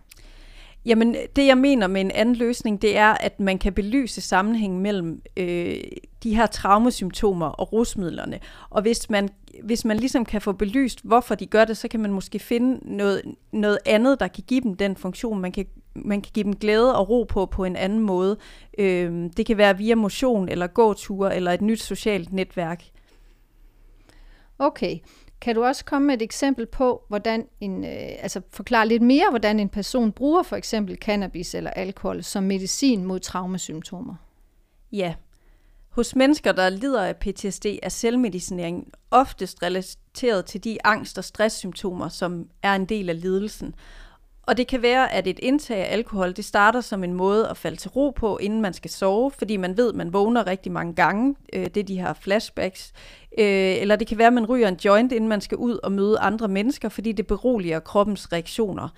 Jamen, 0.87 1.17
det 1.37 1.47
jeg 1.47 1.59
mener 1.59 1.87
med 1.87 2.01
en 2.01 2.11
anden 2.11 2.35
løsning, 2.35 2.83
det 2.83 2.97
er, 2.97 3.15
at 3.21 3.41
man 3.41 3.59
kan 3.59 3.73
belyse 3.73 4.21
sammenhængen 4.21 4.81
mellem 4.81 5.23
øh, 5.37 5.77
de 6.23 6.37
her 6.37 6.47
traumesymptomer 6.47 7.47
og 7.47 7.73
rusmidlerne. 7.73 8.39
Og 8.71 8.83
hvis 8.83 9.11
man, 9.11 9.29
hvis 9.63 9.85
man 9.85 9.97
ligesom 9.97 10.25
kan 10.25 10.41
få 10.41 10.53
belyst, 10.53 11.01
hvorfor 11.05 11.35
de 11.35 11.47
gør 11.47 11.65
det, 11.65 11.77
så 11.77 11.89
kan 11.89 12.01
man 12.01 12.13
måske 12.13 12.39
finde 12.39 12.97
noget, 12.97 13.23
noget 13.53 13.79
andet, 13.87 14.21
der 14.21 14.29
kan 14.29 14.45
give 14.47 14.61
dem 14.61 14.75
den 14.75 14.97
funktion. 14.97 15.41
Man 15.41 15.53
kan, 15.53 15.67
man 15.95 16.23
kan 16.23 16.31
give 16.35 16.45
dem 16.45 16.57
glæde 16.57 16.97
og 16.97 17.09
ro 17.09 17.25
på 17.25 17.47
på 17.47 17.65
en 17.65 17.77
anden 17.77 18.01
måde. 18.01 18.37
Øh, 18.79 19.31
det 19.37 19.47
kan 19.47 19.59
være 19.59 19.79
via 19.79 19.95
motion 19.95 20.49
eller 20.49 20.67
gåture 20.67 21.37
eller 21.37 21.53
et 21.53 21.63
nyt 21.63 21.83
socialt 21.83 22.33
netværk. 22.33 22.85
Okay, 24.59 24.99
kan 25.41 25.55
du 25.55 25.65
også 25.65 25.85
komme 25.85 26.07
med 26.07 26.15
et 26.15 26.23
eksempel 26.23 26.67
på, 26.67 27.05
hvordan 27.09 27.47
en, 27.61 27.85
øh, 27.85 27.91
altså 28.19 28.41
forklare 28.51 28.89
lidt 28.89 29.03
mere, 29.03 29.31
hvordan 29.31 29.61
en 29.61 29.69
person 29.69 30.13
bruger 30.13 30.43
for 30.43 30.57
eksempel 30.57 30.97
cannabis 30.97 31.55
eller 31.55 31.71
alkohol 31.71 32.23
som 32.23 32.43
medicin 32.45 33.05
mod 33.05 33.21
traumesymptomer? 33.21 34.15
Ja. 34.93 35.15
Hos 35.89 36.17
mennesker, 36.17 36.53
der 36.53 36.69
lider 36.69 37.05
af 37.05 37.17
PTSD, 37.17 37.67
er 37.83 37.89
selvmedicinering 37.89 38.93
oftest 39.11 39.63
relateret 39.63 40.45
til 40.45 40.65
de 40.65 40.79
angst- 40.85 41.19
og 41.19 41.25
stresssymptomer, 41.25 42.09
som 42.09 42.49
er 42.63 42.75
en 42.75 42.85
del 42.85 43.09
af 43.09 43.21
lidelsen. 43.21 43.75
Og 44.47 44.57
det 44.57 44.67
kan 44.67 44.83
være, 44.83 45.13
at 45.13 45.27
et 45.27 45.39
indtag 45.39 45.77
af 45.77 45.93
alkohol, 45.93 46.33
det 46.33 46.45
starter 46.45 46.81
som 46.81 47.05
en 47.05 47.15
måde 47.15 47.49
at 47.49 47.57
falde 47.57 47.77
til 47.77 47.91
ro 47.91 48.11
på, 48.11 48.37
inden 48.39 48.61
man 48.61 48.73
skal 48.73 48.91
sove, 48.91 49.31
fordi 49.31 49.57
man 49.57 49.77
ved, 49.77 49.89
at 49.89 49.95
man 49.95 50.13
vågner 50.13 50.47
rigtig 50.47 50.73
mange 50.73 50.95
gange. 50.95 51.37
Øh, 51.53 51.65
det 51.65 51.77
er 51.77 51.85
de 51.85 52.01
her 52.01 52.13
flashbacks. 52.13 52.93
Øh, 53.39 53.77
eller 53.81 53.97
det 53.97 54.07
kan 54.07 54.19
være, 54.19 54.27
at 54.27 54.33
man 54.33 54.47
ryger 54.47 54.69
en 54.69 54.79
joint, 54.85 55.13
inden 55.13 55.29
man 55.29 55.41
skal 55.41 55.59
ud 55.59 55.79
og 55.83 55.93
møde 55.93 56.19
andre 56.19 56.49
mennesker, 56.49 56.89
fordi 56.89 57.13
det 57.13 57.27
beroliger 57.27 57.81
kroppens 57.81 58.33
reaktioner. 58.33 58.89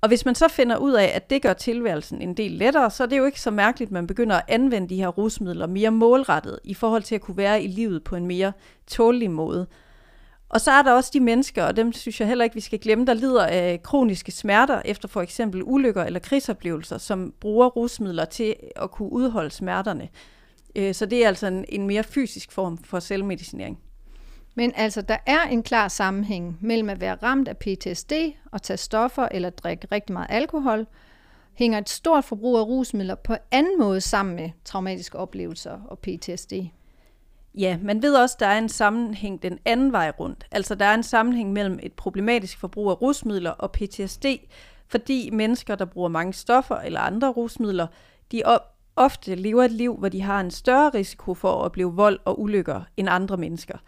Og 0.00 0.08
hvis 0.08 0.24
man 0.24 0.34
så 0.34 0.48
finder 0.48 0.76
ud 0.76 0.92
af, 0.92 1.12
at 1.14 1.30
det 1.30 1.42
gør 1.42 1.52
tilværelsen 1.52 2.22
en 2.22 2.34
del 2.34 2.50
lettere, 2.50 2.90
så 2.90 3.02
er 3.02 3.06
det 3.06 3.18
jo 3.18 3.24
ikke 3.24 3.40
så 3.40 3.50
mærkeligt, 3.50 3.88
at 3.88 3.92
man 3.92 4.06
begynder 4.06 4.36
at 4.36 4.44
anvende 4.48 4.88
de 4.88 4.96
her 4.96 5.08
rusmidler 5.08 5.66
mere 5.66 5.90
målrettet 5.90 6.58
i 6.64 6.74
forhold 6.74 7.02
til 7.02 7.14
at 7.14 7.20
kunne 7.20 7.36
være 7.36 7.62
i 7.62 7.66
livet 7.66 8.04
på 8.04 8.16
en 8.16 8.26
mere 8.26 8.52
tålig 8.86 9.30
måde. 9.30 9.66
Og 10.52 10.60
så 10.60 10.70
er 10.70 10.82
der 10.82 10.92
også 10.92 11.10
de 11.14 11.20
mennesker, 11.20 11.64
og 11.64 11.76
dem 11.76 11.92
synes 11.92 12.20
jeg 12.20 12.28
heller 12.28 12.44
ikke, 12.44 12.54
vi 12.54 12.60
skal 12.60 12.78
glemme, 12.78 13.06
der 13.06 13.14
lider 13.14 13.46
af 13.46 13.82
kroniske 13.82 14.32
smerter 14.32 14.82
efter 14.84 15.08
for 15.08 15.22
eksempel 15.22 15.62
ulykker 15.64 16.04
eller 16.04 16.20
krigsoplevelser, 16.20 16.98
som 16.98 17.34
bruger 17.40 17.66
rusmidler 17.66 18.24
til 18.24 18.54
at 18.76 18.90
kunne 18.90 19.12
udholde 19.12 19.50
smerterne. 19.50 20.08
Øh, 20.76 20.94
så 20.94 21.06
det 21.06 21.24
er 21.24 21.28
altså 21.28 21.46
en, 21.46 21.64
en 21.68 21.86
mere 21.86 22.02
fysisk 22.02 22.52
form 22.52 22.78
for 22.78 23.00
selvmedicinering. 23.00 23.78
Men 24.54 24.72
altså, 24.76 25.02
der 25.02 25.16
er 25.26 25.42
en 25.42 25.62
klar 25.62 25.88
sammenhæng 25.88 26.58
mellem 26.60 26.88
at 26.88 27.00
være 27.00 27.14
ramt 27.14 27.48
af 27.48 27.56
PTSD 27.56 28.12
og 28.52 28.62
tage 28.62 28.76
stoffer 28.76 29.28
eller 29.30 29.50
drikke 29.50 29.88
rigtig 29.92 30.12
meget 30.12 30.26
alkohol, 30.30 30.86
hænger 31.54 31.78
et 31.78 31.88
stort 31.88 32.24
forbrug 32.24 32.58
af 32.58 32.62
rusmidler 32.62 33.14
på 33.14 33.34
anden 33.50 33.78
måde 33.78 34.00
sammen 34.00 34.36
med 34.36 34.50
traumatiske 34.64 35.18
oplevelser 35.18 35.78
og 35.88 35.98
PTSD. 35.98 36.52
Ja, 37.54 37.78
man 37.82 38.02
ved 38.02 38.14
også, 38.14 38.36
at 38.36 38.40
der 38.40 38.46
er 38.46 38.58
en 38.58 38.68
sammenhæng 38.68 39.42
den 39.42 39.58
anden 39.64 39.92
vej 39.92 40.12
rundt. 40.20 40.46
Altså 40.50 40.74
der 40.74 40.84
er 40.84 40.94
en 40.94 41.02
sammenhæng 41.02 41.52
mellem 41.52 41.78
et 41.82 41.92
problematisk 41.92 42.58
forbrug 42.58 42.90
af 42.90 43.02
rusmidler 43.02 43.50
og 43.50 43.72
PTSD, 43.72 44.26
fordi 44.88 45.30
mennesker, 45.30 45.74
der 45.74 45.84
bruger 45.84 46.08
mange 46.08 46.32
stoffer 46.32 46.76
eller 46.76 47.00
andre 47.00 47.28
rusmidler, 47.28 47.86
de 48.32 48.42
ofte 48.96 49.34
lever 49.34 49.64
et 49.64 49.72
liv, 49.72 49.96
hvor 49.96 50.08
de 50.08 50.22
har 50.22 50.40
en 50.40 50.50
større 50.50 50.90
risiko 50.90 51.34
for 51.34 51.52
at 51.52 51.64
opleve 51.64 51.92
vold 51.92 52.18
og 52.24 52.40
ulykker 52.40 52.82
end 52.96 53.08
andre 53.10 53.36
mennesker. 53.36 53.78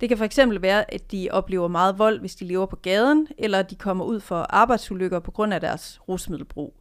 Det 0.00 0.08
kan 0.08 0.18
fx 0.18 0.38
være, 0.60 0.94
at 0.94 1.12
de 1.12 1.28
oplever 1.30 1.68
meget 1.68 1.98
vold, 1.98 2.20
hvis 2.20 2.36
de 2.36 2.44
lever 2.44 2.66
på 2.66 2.76
gaden, 2.76 3.28
eller 3.38 3.58
at 3.58 3.70
de 3.70 3.76
kommer 3.76 4.04
ud 4.04 4.20
for 4.20 4.46
arbejdsulykker 4.50 5.18
på 5.18 5.30
grund 5.30 5.54
af 5.54 5.60
deres 5.60 6.00
rusmiddelbrug. 6.08 6.74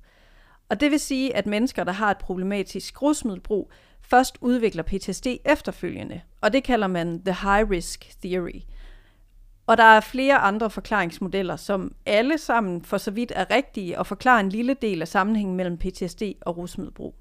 Og 0.69 0.79
det 0.79 0.91
vil 0.91 0.99
sige, 0.99 1.35
at 1.35 1.45
mennesker, 1.45 1.83
der 1.83 1.91
har 1.91 2.11
et 2.11 2.17
problematisk 2.17 3.01
rusmiddelbrug, 3.01 3.71
først 4.09 4.37
udvikler 4.41 4.83
PTSD 4.83 5.27
efterfølgende, 5.45 6.21
og 6.41 6.53
det 6.53 6.63
kalder 6.63 6.87
man 6.87 7.21
the 7.25 7.35
high 7.41 7.69
risk 7.69 8.13
theory. 8.23 8.61
Og 9.67 9.77
der 9.77 9.83
er 9.83 9.99
flere 9.99 10.37
andre 10.37 10.69
forklaringsmodeller, 10.69 11.55
som 11.55 11.95
alle 12.05 12.37
sammen 12.37 12.81
for 12.81 12.97
så 12.97 13.11
vidt 13.11 13.31
er 13.35 13.51
rigtige 13.51 13.99
og 13.99 14.07
forklarer 14.07 14.39
en 14.39 14.49
lille 14.49 14.73
del 14.73 15.01
af 15.01 15.07
sammenhængen 15.07 15.55
mellem 15.55 15.77
PTSD 15.77 16.21
og 16.41 16.57
rusmiddelbrug. 16.57 17.15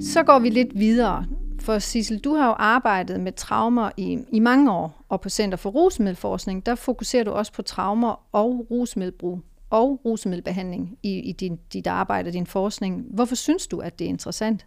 Så 0.00 0.22
går 0.26 0.38
vi 0.38 0.50
lidt 0.50 0.78
videre. 0.78 1.26
For 1.60 1.78
Sissel, 1.78 2.18
du 2.18 2.34
har 2.34 2.46
jo 2.46 2.54
arbejdet 2.58 3.20
med 3.20 3.32
traumer 3.32 3.90
i, 3.96 4.18
i 4.32 4.38
mange 4.38 4.72
år, 4.72 4.97
og 5.08 5.20
på 5.20 5.28
Center 5.28 5.58
for 5.58 5.70
Rusmiddelforskning, 5.70 6.66
der 6.66 6.74
fokuserer 6.74 7.24
du 7.24 7.30
også 7.30 7.52
på 7.52 7.62
traumer 7.62 8.26
og 8.32 8.66
rusmiddelbrug 8.70 9.40
og 9.70 10.00
rusmiddelbehandling 10.04 10.98
i, 11.02 11.18
i 11.18 11.32
din, 11.32 11.58
dit 11.72 11.86
arbejde 11.86 12.28
og 12.28 12.32
din 12.32 12.46
forskning. 12.46 13.04
Hvorfor 13.10 13.34
synes 13.34 13.66
du, 13.66 13.78
at 13.80 13.98
det 13.98 14.04
er 14.04 14.08
interessant? 14.08 14.66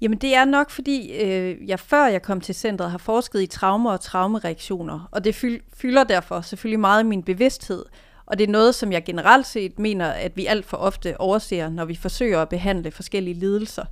Jamen 0.00 0.18
det 0.18 0.34
er 0.34 0.44
nok, 0.44 0.70
fordi 0.70 1.12
øh, 1.12 1.68
jeg 1.68 1.80
før 1.80 2.06
jeg 2.06 2.22
kom 2.22 2.40
til 2.40 2.54
centret 2.54 2.90
har 2.90 2.98
forsket 2.98 3.42
i 3.42 3.46
traumer 3.46 3.92
og 3.92 4.00
traumereaktioner, 4.00 5.08
og 5.10 5.24
det 5.24 5.34
fylder 5.74 6.04
derfor 6.04 6.40
selvfølgelig 6.40 6.80
meget 6.80 7.04
i 7.04 7.06
min 7.06 7.22
bevidsthed. 7.22 7.84
Og 8.26 8.38
det 8.38 8.48
er 8.48 8.52
noget, 8.52 8.74
som 8.74 8.92
jeg 8.92 9.04
generelt 9.04 9.46
set 9.46 9.78
mener, 9.78 10.06
at 10.06 10.36
vi 10.36 10.46
alt 10.46 10.66
for 10.66 10.76
ofte 10.76 11.20
overser, 11.20 11.68
når 11.68 11.84
vi 11.84 11.94
forsøger 11.94 12.42
at 12.42 12.48
behandle 12.48 12.90
forskellige 12.90 13.34
lidelser. 13.34 13.84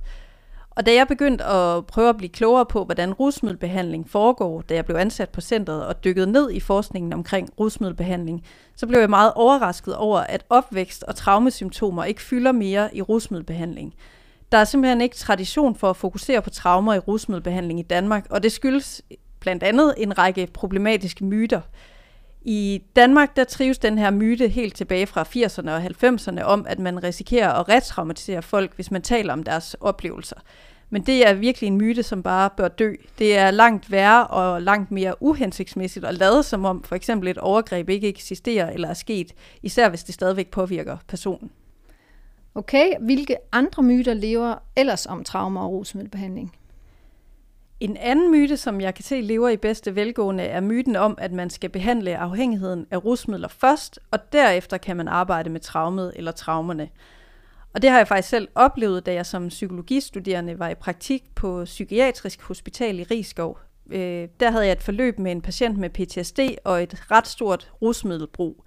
Og 0.79 0.85
da 0.85 0.93
jeg 0.93 1.07
begyndte 1.07 1.43
at 1.43 1.85
prøve 1.85 2.09
at 2.09 2.17
blive 2.17 2.29
klogere 2.29 2.65
på, 2.65 2.85
hvordan 2.85 3.13
rusmiddelbehandling 3.13 4.09
foregår, 4.09 4.61
da 4.61 4.73
jeg 4.73 4.85
blev 4.85 4.97
ansat 4.97 5.29
på 5.29 5.41
centret 5.41 5.85
og 5.85 6.03
dykkede 6.03 6.31
ned 6.31 6.51
i 6.51 6.59
forskningen 6.59 7.13
omkring 7.13 7.49
rusmiddelbehandling, 7.59 8.43
så 8.75 8.87
blev 8.87 8.99
jeg 8.99 9.09
meget 9.09 9.33
overrasket 9.35 9.95
over, 9.95 10.19
at 10.19 10.45
opvækst 10.49 11.03
og 11.03 11.15
traumesymptomer 11.15 12.03
ikke 12.03 12.21
fylder 12.21 12.51
mere 12.51 12.95
i 12.95 13.01
rusmiddelbehandling. 13.01 13.93
Der 14.51 14.57
er 14.57 14.63
simpelthen 14.63 15.01
ikke 15.01 15.15
tradition 15.15 15.75
for 15.75 15.89
at 15.89 15.97
fokusere 15.97 16.41
på 16.41 16.49
traumer 16.49 16.93
i 16.93 16.99
rusmiddelbehandling 16.99 17.79
i 17.79 17.83
Danmark, 17.83 18.27
og 18.29 18.43
det 18.43 18.51
skyldes 18.51 19.01
blandt 19.39 19.63
andet 19.63 19.93
en 19.97 20.17
række 20.17 20.47
problematiske 20.53 21.25
myter. 21.25 21.61
I 22.41 22.83
Danmark 22.95 23.35
der 23.35 23.43
trives 23.43 23.77
den 23.77 23.97
her 23.97 24.11
myte 24.11 24.47
helt 24.47 24.75
tilbage 24.75 25.07
fra 25.07 25.23
80'erne 25.23 25.69
og 25.71 25.85
90'erne 25.85 26.43
om, 26.43 26.65
at 26.69 26.79
man 26.79 27.03
risikerer 27.03 27.51
at 27.51 27.69
retraumatisere 27.69 28.41
folk, 28.41 28.75
hvis 28.75 28.91
man 28.91 29.01
taler 29.01 29.33
om 29.33 29.43
deres 29.43 29.75
oplevelser. 29.79 30.35
Men 30.89 31.01
det 31.01 31.27
er 31.27 31.33
virkelig 31.33 31.67
en 31.67 31.77
myte, 31.77 32.03
som 32.03 32.23
bare 32.23 32.49
bør 32.57 32.67
dø. 32.67 32.93
Det 33.19 33.37
er 33.37 33.51
langt 33.51 33.91
værre 33.91 34.27
og 34.27 34.61
langt 34.61 34.91
mere 34.91 35.23
uhensigtsmæssigt 35.23 36.05
at 36.05 36.13
lade 36.13 36.43
som 36.43 36.65
om 36.65 36.83
for 36.83 36.95
eksempel 36.95 37.29
et 37.29 37.37
overgreb 37.37 37.89
ikke 37.89 38.07
eksisterer 38.07 38.69
eller 38.69 38.87
er 38.87 38.93
sket, 38.93 39.33
især 39.63 39.89
hvis 39.89 40.03
det 40.03 40.15
stadigvæk 40.15 40.51
påvirker 40.51 40.97
personen. 41.07 41.51
Okay, 42.55 42.93
hvilke 42.99 43.37
andre 43.51 43.83
myter 43.83 44.13
lever 44.13 44.55
ellers 44.75 45.05
om 45.05 45.23
traumer 45.23 45.61
og 45.61 45.71
rusmiddelbehandling? 45.71 46.55
En 47.79 47.97
anden 47.97 48.31
myte, 48.31 48.57
som 48.57 48.81
jeg 48.81 48.95
kan 48.95 49.03
se 49.03 49.21
lever 49.21 49.49
i 49.49 49.57
bedste 49.57 49.95
velgående, 49.95 50.43
er 50.43 50.61
myten 50.61 50.95
om, 50.95 51.17
at 51.17 51.31
man 51.31 51.49
skal 51.49 51.69
behandle 51.69 52.17
afhængigheden 52.17 52.85
af 52.91 53.05
rusmidler 53.05 53.47
først, 53.47 53.99
og 54.11 54.19
derefter 54.31 54.77
kan 54.77 54.97
man 54.97 55.07
arbejde 55.07 55.49
med 55.49 55.59
traumet 55.59 56.13
eller 56.15 56.31
traumerne. 56.31 56.89
Og 57.73 57.81
det 57.81 57.89
har 57.89 57.97
jeg 57.97 58.07
faktisk 58.07 58.29
selv 58.29 58.47
oplevet, 58.55 59.05
da 59.05 59.13
jeg 59.13 59.25
som 59.25 59.47
psykologistuderende 59.47 60.59
var 60.59 60.69
i 60.69 60.75
praktik 60.75 61.23
på 61.35 61.65
Psykiatrisk 61.65 62.41
Hospital 62.41 62.99
i 62.99 63.03
Rigskov. 63.03 63.59
Øh, 63.91 64.27
der 64.39 64.51
havde 64.51 64.65
jeg 64.65 64.71
et 64.71 64.83
forløb 64.83 65.19
med 65.19 65.31
en 65.31 65.41
patient 65.41 65.77
med 65.77 65.89
PTSD 65.89 66.39
og 66.63 66.83
et 66.83 67.11
ret 67.11 67.27
stort 67.27 67.71
rusmiddelbrug. 67.81 68.63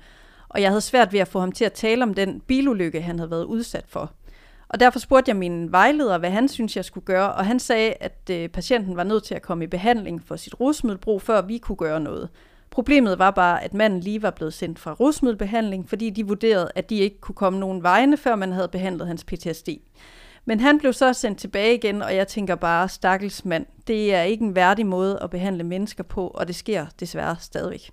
Og 0.49 0.62
jeg 0.62 0.69
havde 0.71 0.81
svært 0.81 1.12
ved 1.12 1.21
at 1.21 1.28
få 1.28 1.40
ham 1.40 1.52
til 1.52 1.64
at 1.64 1.73
tale 1.73 2.02
om 2.02 2.14
den 2.14 2.40
bilulykke, 2.40 3.02
han 3.02 3.19
havde 3.19 3.31
været 3.31 3.45
udsat 3.45 3.85
for. 3.88 4.12
Og 4.73 4.81
derfor 4.81 4.99
spurgte 4.99 5.29
jeg 5.29 5.37
min 5.37 5.73
vejleder, 5.73 6.19
hvad 6.19 6.31
han 6.31 6.49
synes, 6.49 6.76
jeg 6.76 6.85
skulle 6.85 7.05
gøre, 7.05 7.33
og 7.33 7.47
han 7.47 7.61
sagde, 7.61 7.95
at 8.00 8.31
øh, 8.31 8.49
patienten 8.49 8.97
var 8.97 9.05
nødt 9.05 9.25
til 9.25 9.35
at 9.35 9.43
komme 9.43 9.64
i 9.64 9.67
behandling 9.67 10.23
for 10.25 10.37
sit 10.37 10.61
rusmiddelbrug, 10.61 11.23
før 11.23 11.43
vi 11.43 11.59
kunne 11.59 11.76
gøre 11.76 12.00
noget. 12.00 12.29
Problemet 12.71 13.19
var 13.19 13.31
bare, 13.31 13.64
at 13.64 13.75
manden 13.75 14.00
lige 14.00 14.23
var 14.23 14.31
blevet 14.31 14.55
sendt 14.55 14.79
fra 14.79 14.93
rusmiddelbehandling, 14.93 15.88
fordi 15.88 16.11
de 16.11 16.26
vurderede, 16.26 16.71
at 16.75 16.91
de 16.91 16.97
ikke 16.97 17.21
kunne 17.21 17.35
komme 17.35 17.59
nogen 17.59 17.83
vegne, 17.83 18.17
før 18.17 18.37
man 18.37 18.52
havde 18.52 18.69
behandlet 18.69 19.07
hans 19.07 19.25
PTSD. 19.25 19.69
Men 20.45 20.61
han 20.61 20.79
blev 20.79 20.93
så 20.93 21.12
sendt 21.12 21.38
tilbage 21.38 21.75
igen, 21.75 22.02
og 22.02 22.17
jeg 22.17 22.29
tænker 22.29 22.55
bare, 22.55 22.88
stakkels 22.88 23.45
mand, 23.45 23.67
det 23.87 24.14
er 24.14 24.23
ikke 24.23 24.45
en 24.45 24.55
værdig 24.55 24.87
måde 24.87 25.19
at 25.23 25.31
behandle 25.31 25.64
mennesker 25.64 26.05
på, 26.05 26.26
og 26.26 26.49
det 26.49 26.55
sker 26.55 26.87
desværre 27.00 27.37
stadigvæk. 27.41 27.91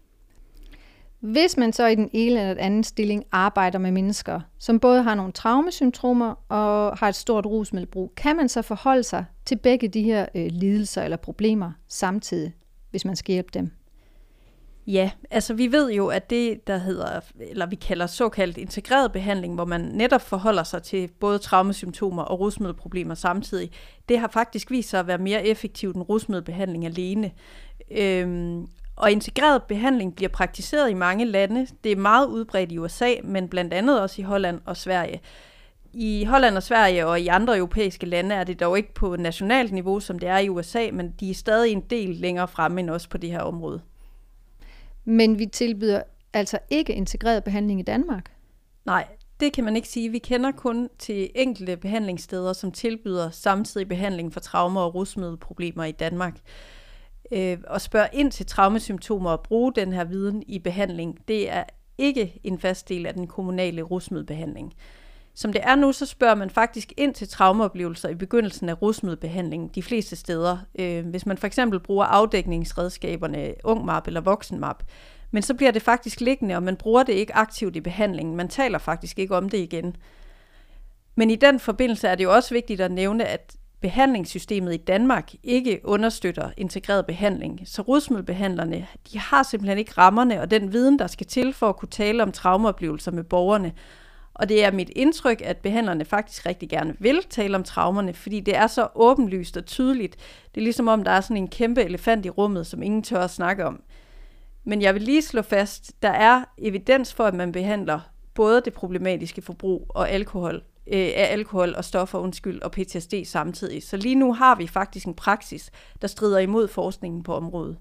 Hvis 1.19 1.57
man 1.57 1.73
så 1.73 1.85
i 1.85 1.95
den 1.95 2.09
ene 2.13 2.39
eller 2.39 2.53
den 2.53 2.63
anden 2.63 2.83
stilling 2.83 3.23
arbejder 3.31 3.79
med 3.79 3.91
mennesker, 3.91 4.41
som 4.59 4.79
både 4.79 5.03
har 5.03 5.15
nogle 5.15 5.31
traumesymptomer 5.31 6.33
og 6.49 6.97
har 6.97 7.09
et 7.09 7.15
stort 7.15 7.45
rusmiddelbrug, 7.45 8.13
kan 8.17 8.35
man 8.35 8.49
så 8.49 8.61
forholde 8.61 9.03
sig 9.03 9.25
til 9.45 9.55
begge 9.55 9.87
de 9.87 10.03
her 10.03 10.25
øh, 10.35 10.47
lidelser 10.51 11.03
eller 11.03 11.17
problemer 11.17 11.71
samtidig, 11.87 12.53
hvis 12.91 13.05
man 13.05 13.15
skal 13.15 13.33
hjælpe 13.33 13.49
dem? 13.53 13.71
Ja, 14.87 15.11
altså 15.31 15.53
vi 15.53 15.71
ved 15.71 15.91
jo, 15.91 16.07
at 16.07 16.29
det, 16.29 16.67
der 16.67 16.77
hedder, 16.77 17.19
eller 17.39 17.65
vi 17.65 17.75
kalder 17.75 18.07
såkaldt 18.07 18.57
integreret 18.57 19.11
behandling, 19.11 19.55
hvor 19.55 19.65
man 19.65 19.81
netop 19.81 20.21
forholder 20.21 20.63
sig 20.63 20.83
til 20.83 21.09
både 21.19 21.39
traumesymptomer 21.39 22.23
og 22.23 22.39
rusmiddelproblemer 22.39 23.15
samtidig, 23.15 23.71
det 24.09 24.19
har 24.19 24.27
faktisk 24.27 24.71
vist 24.71 24.89
sig 24.89 24.99
at 24.99 25.07
være 25.07 25.17
mere 25.17 25.45
effektivt 25.45 25.95
end 25.95 26.09
rusmiddelbehandling 26.09 26.85
alene. 26.85 27.31
Øhm, 27.91 28.67
og 28.99 29.11
integreret 29.11 29.63
behandling 29.63 30.15
bliver 30.15 30.29
praktiseret 30.29 30.91
i 30.91 30.93
mange 30.93 31.25
lande. 31.25 31.67
Det 31.83 31.91
er 31.91 31.95
meget 31.95 32.27
udbredt 32.27 32.71
i 32.71 32.77
USA, 32.77 33.13
men 33.23 33.49
blandt 33.49 33.73
andet 33.73 34.01
også 34.01 34.21
i 34.21 34.23
Holland 34.23 34.61
og 34.65 34.77
Sverige. 34.77 35.21
I 35.93 36.23
Holland 36.23 36.55
og 36.55 36.63
Sverige 36.63 37.07
og 37.07 37.19
i 37.19 37.27
andre 37.27 37.57
europæiske 37.57 38.05
lande 38.05 38.35
er 38.35 38.43
det 38.43 38.59
dog 38.59 38.77
ikke 38.77 38.93
på 38.93 39.15
nationalt 39.15 39.71
niveau, 39.71 39.99
som 39.99 40.19
det 40.19 40.29
er 40.29 40.37
i 40.37 40.49
USA, 40.49 40.87
men 40.93 41.13
de 41.19 41.29
er 41.29 41.33
stadig 41.33 41.71
en 41.71 41.81
del 41.81 42.15
længere 42.15 42.47
fremme 42.47 42.79
end 42.79 42.89
os 42.89 43.07
på 43.07 43.17
det 43.17 43.31
her 43.31 43.41
område. 43.41 43.81
Men 45.05 45.39
vi 45.39 45.45
tilbyder 45.45 46.01
altså 46.33 46.59
ikke 46.69 46.93
integreret 46.93 47.43
behandling 47.43 47.79
i 47.79 47.83
Danmark? 47.83 48.31
Nej, 48.85 49.07
det 49.39 49.53
kan 49.53 49.63
man 49.63 49.75
ikke 49.75 49.87
sige. 49.87 50.09
Vi 50.09 50.19
kender 50.19 50.51
kun 50.51 50.89
til 50.99 51.29
enkelte 51.35 51.77
behandlingssteder, 51.77 52.53
som 52.53 52.71
tilbyder 52.71 53.29
samtidig 53.29 53.87
behandling 53.87 54.33
for 54.33 54.39
traumer 54.39 54.81
og 54.81 54.95
rusmiddelproblemer 54.95 55.83
i 55.83 55.91
Danmark. 55.91 56.39
Øh, 57.31 57.57
og 57.67 57.81
spørge 57.81 58.07
ind 58.13 58.31
til 58.31 58.45
traumesymptomer 58.45 59.31
og 59.31 59.41
bruge 59.41 59.73
den 59.75 59.93
her 59.93 60.03
viden 60.03 60.43
i 60.47 60.59
behandling, 60.59 61.17
det 61.27 61.51
er 61.51 61.63
ikke 61.97 62.39
en 62.43 62.59
fast 62.59 62.89
del 62.89 63.05
af 63.05 63.13
den 63.13 63.27
kommunale 63.27 63.81
rusmiddelbehandling. 63.81 64.73
Som 65.33 65.53
det 65.53 65.61
er 65.63 65.75
nu, 65.75 65.91
så 65.91 66.05
spørger 66.05 66.35
man 66.35 66.49
faktisk 66.49 66.93
ind 66.97 67.13
til 67.13 67.29
traumeoplevelser 67.29 68.09
i 68.09 68.15
begyndelsen 68.15 68.69
af 68.69 68.81
rusmiddelbehandlingen 68.81 69.69
de 69.75 69.83
fleste 69.83 70.15
steder. 70.15 70.57
Øh, 70.79 71.05
hvis 71.05 71.25
man 71.25 71.37
for 71.37 71.47
eksempel 71.47 71.79
bruger 71.79 72.05
afdækningsredskaberne 72.05 73.53
UngMap 73.63 74.07
eller 74.07 74.21
VoksenMap, 74.21 74.83
men 75.31 75.43
så 75.43 75.53
bliver 75.53 75.71
det 75.71 75.81
faktisk 75.81 76.21
liggende, 76.21 76.55
og 76.55 76.63
man 76.63 76.75
bruger 76.75 77.03
det 77.03 77.13
ikke 77.13 77.35
aktivt 77.35 77.75
i 77.75 77.81
behandlingen. 77.81 78.35
Man 78.35 78.47
taler 78.47 78.77
faktisk 78.77 79.19
ikke 79.19 79.35
om 79.35 79.49
det 79.49 79.57
igen. 79.57 79.95
Men 81.15 81.29
i 81.29 81.35
den 81.35 81.59
forbindelse 81.59 82.07
er 82.07 82.15
det 82.15 82.23
jo 82.23 82.33
også 82.33 82.53
vigtigt 82.53 82.81
at 82.81 82.91
nævne, 82.91 83.25
at 83.25 83.55
behandlingssystemet 83.81 84.73
i 84.73 84.77
Danmark 84.77 85.31
ikke 85.43 85.81
understøtter 85.83 86.49
integreret 86.57 87.05
behandling. 87.05 87.61
Så 87.65 87.81
rusmiddelbehandlerne, 87.81 88.87
de 89.11 89.19
har 89.19 89.43
simpelthen 89.43 89.77
ikke 89.77 89.91
rammerne 89.97 90.41
og 90.41 90.51
den 90.51 90.73
viden, 90.73 90.99
der 90.99 91.07
skal 91.07 91.27
til 91.27 91.53
for 91.53 91.69
at 91.69 91.77
kunne 91.77 91.89
tale 91.89 92.23
om 92.23 92.31
traumeoplevelser 92.31 93.11
med 93.11 93.23
borgerne. 93.23 93.73
Og 94.33 94.49
det 94.49 94.63
er 94.63 94.71
mit 94.71 94.89
indtryk, 94.95 95.41
at 95.45 95.57
behandlerne 95.57 96.05
faktisk 96.05 96.45
rigtig 96.45 96.69
gerne 96.69 96.95
vil 96.99 97.23
tale 97.29 97.55
om 97.55 97.63
traumerne, 97.63 98.13
fordi 98.13 98.39
det 98.39 98.55
er 98.55 98.67
så 98.67 98.87
åbenlyst 98.95 99.57
og 99.57 99.65
tydeligt. 99.65 100.15
Det 100.55 100.61
er 100.61 100.63
ligesom 100.63 100.87
om, 100.87 101.03
der 101.03 101.11
er 101.11 101.21
sådan 101.21 101.37
en 101.37 101.47
kæmpe 101.47 101.83
elefant 101.83 102.25
i 102.25 102.29
rummet, 102.29 102.67
som 102.67 102.83
ingen 102.83 103.03
tør 103.03 103.19
at 103.19 103.31
snakke 103.31 103.65
om. 103.65 103.83
Men 104.63 104.81
jeg 104.81 104.93
vil 104.93 105.01
lige 105.01 105.21
slå 105.21 105.41
fast, 105.41 106.01
der 106.01 106.09
er 106.09 106.43
evidens 106.57 107.13
for, 107.13 107.23
at 107.23 107.33
man 107.33 107.51
behandler 107.51 107.99
både 108.33 108.61
det 108.65 108.73
problematiske 108.73 109.41
forbrug 109.41 109.85
og 109.89 110.09
alkohol 110.09 110.63
øh, 110.91 111.11
af 111.15 111.27
alkohol 111.31 111.73
og 111.77 111.85
stoffer, 111.85 112.19
undskyld, 112.19 112.61
og 112.61 112.71
PTSD 112.71 113.13
samtidig. 113.25 113.83
Så 113.83 113.97
lige 113.97 114.15
nu 114.15 114.33
har 114.33 114.55
vi 114.55 114.67
faktisk 114.67 115.05
en 115.05 115.13
praksis, 115.13 115.71
der 116.01 116.07
strider 116.07 116.39
imod 116.39 116.67
forskningen 116.67 117.23
på 117.23 117.33
området. 117.33 117.77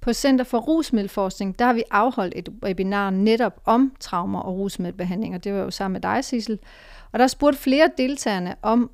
På 0.00 0.12
Center 0.12 0.44
for 0.44 0.58
Rusmiddelforskning, 0.58 1.58
der 1.58 1.64
har 1.64 1.72
vi 1.72 1.82
afholdt 1.90 2.34
et 2.36 2.48
webinar 2.64 3.10
netop 3.10 3.60
om 3.64 3.92
traumer 4.00 4.40
og 4.40 4.58
rusmiddelbehandling, 4.58 5.34
og 5.34 5.44
det 5.44 5.52
var 5.52 5.58
jo 5.58 5.70
sammen 5.70 5.92
med 5.92 6.00
dig, 6.00 6.24
Sissel. 6.24 6.58
Og 7.12 7.18
der 7.18 7.26
spurgte 7.26 7.58
flere 7.58 7.90
deltagerne 7.98 8.54
om, 8.62 8.90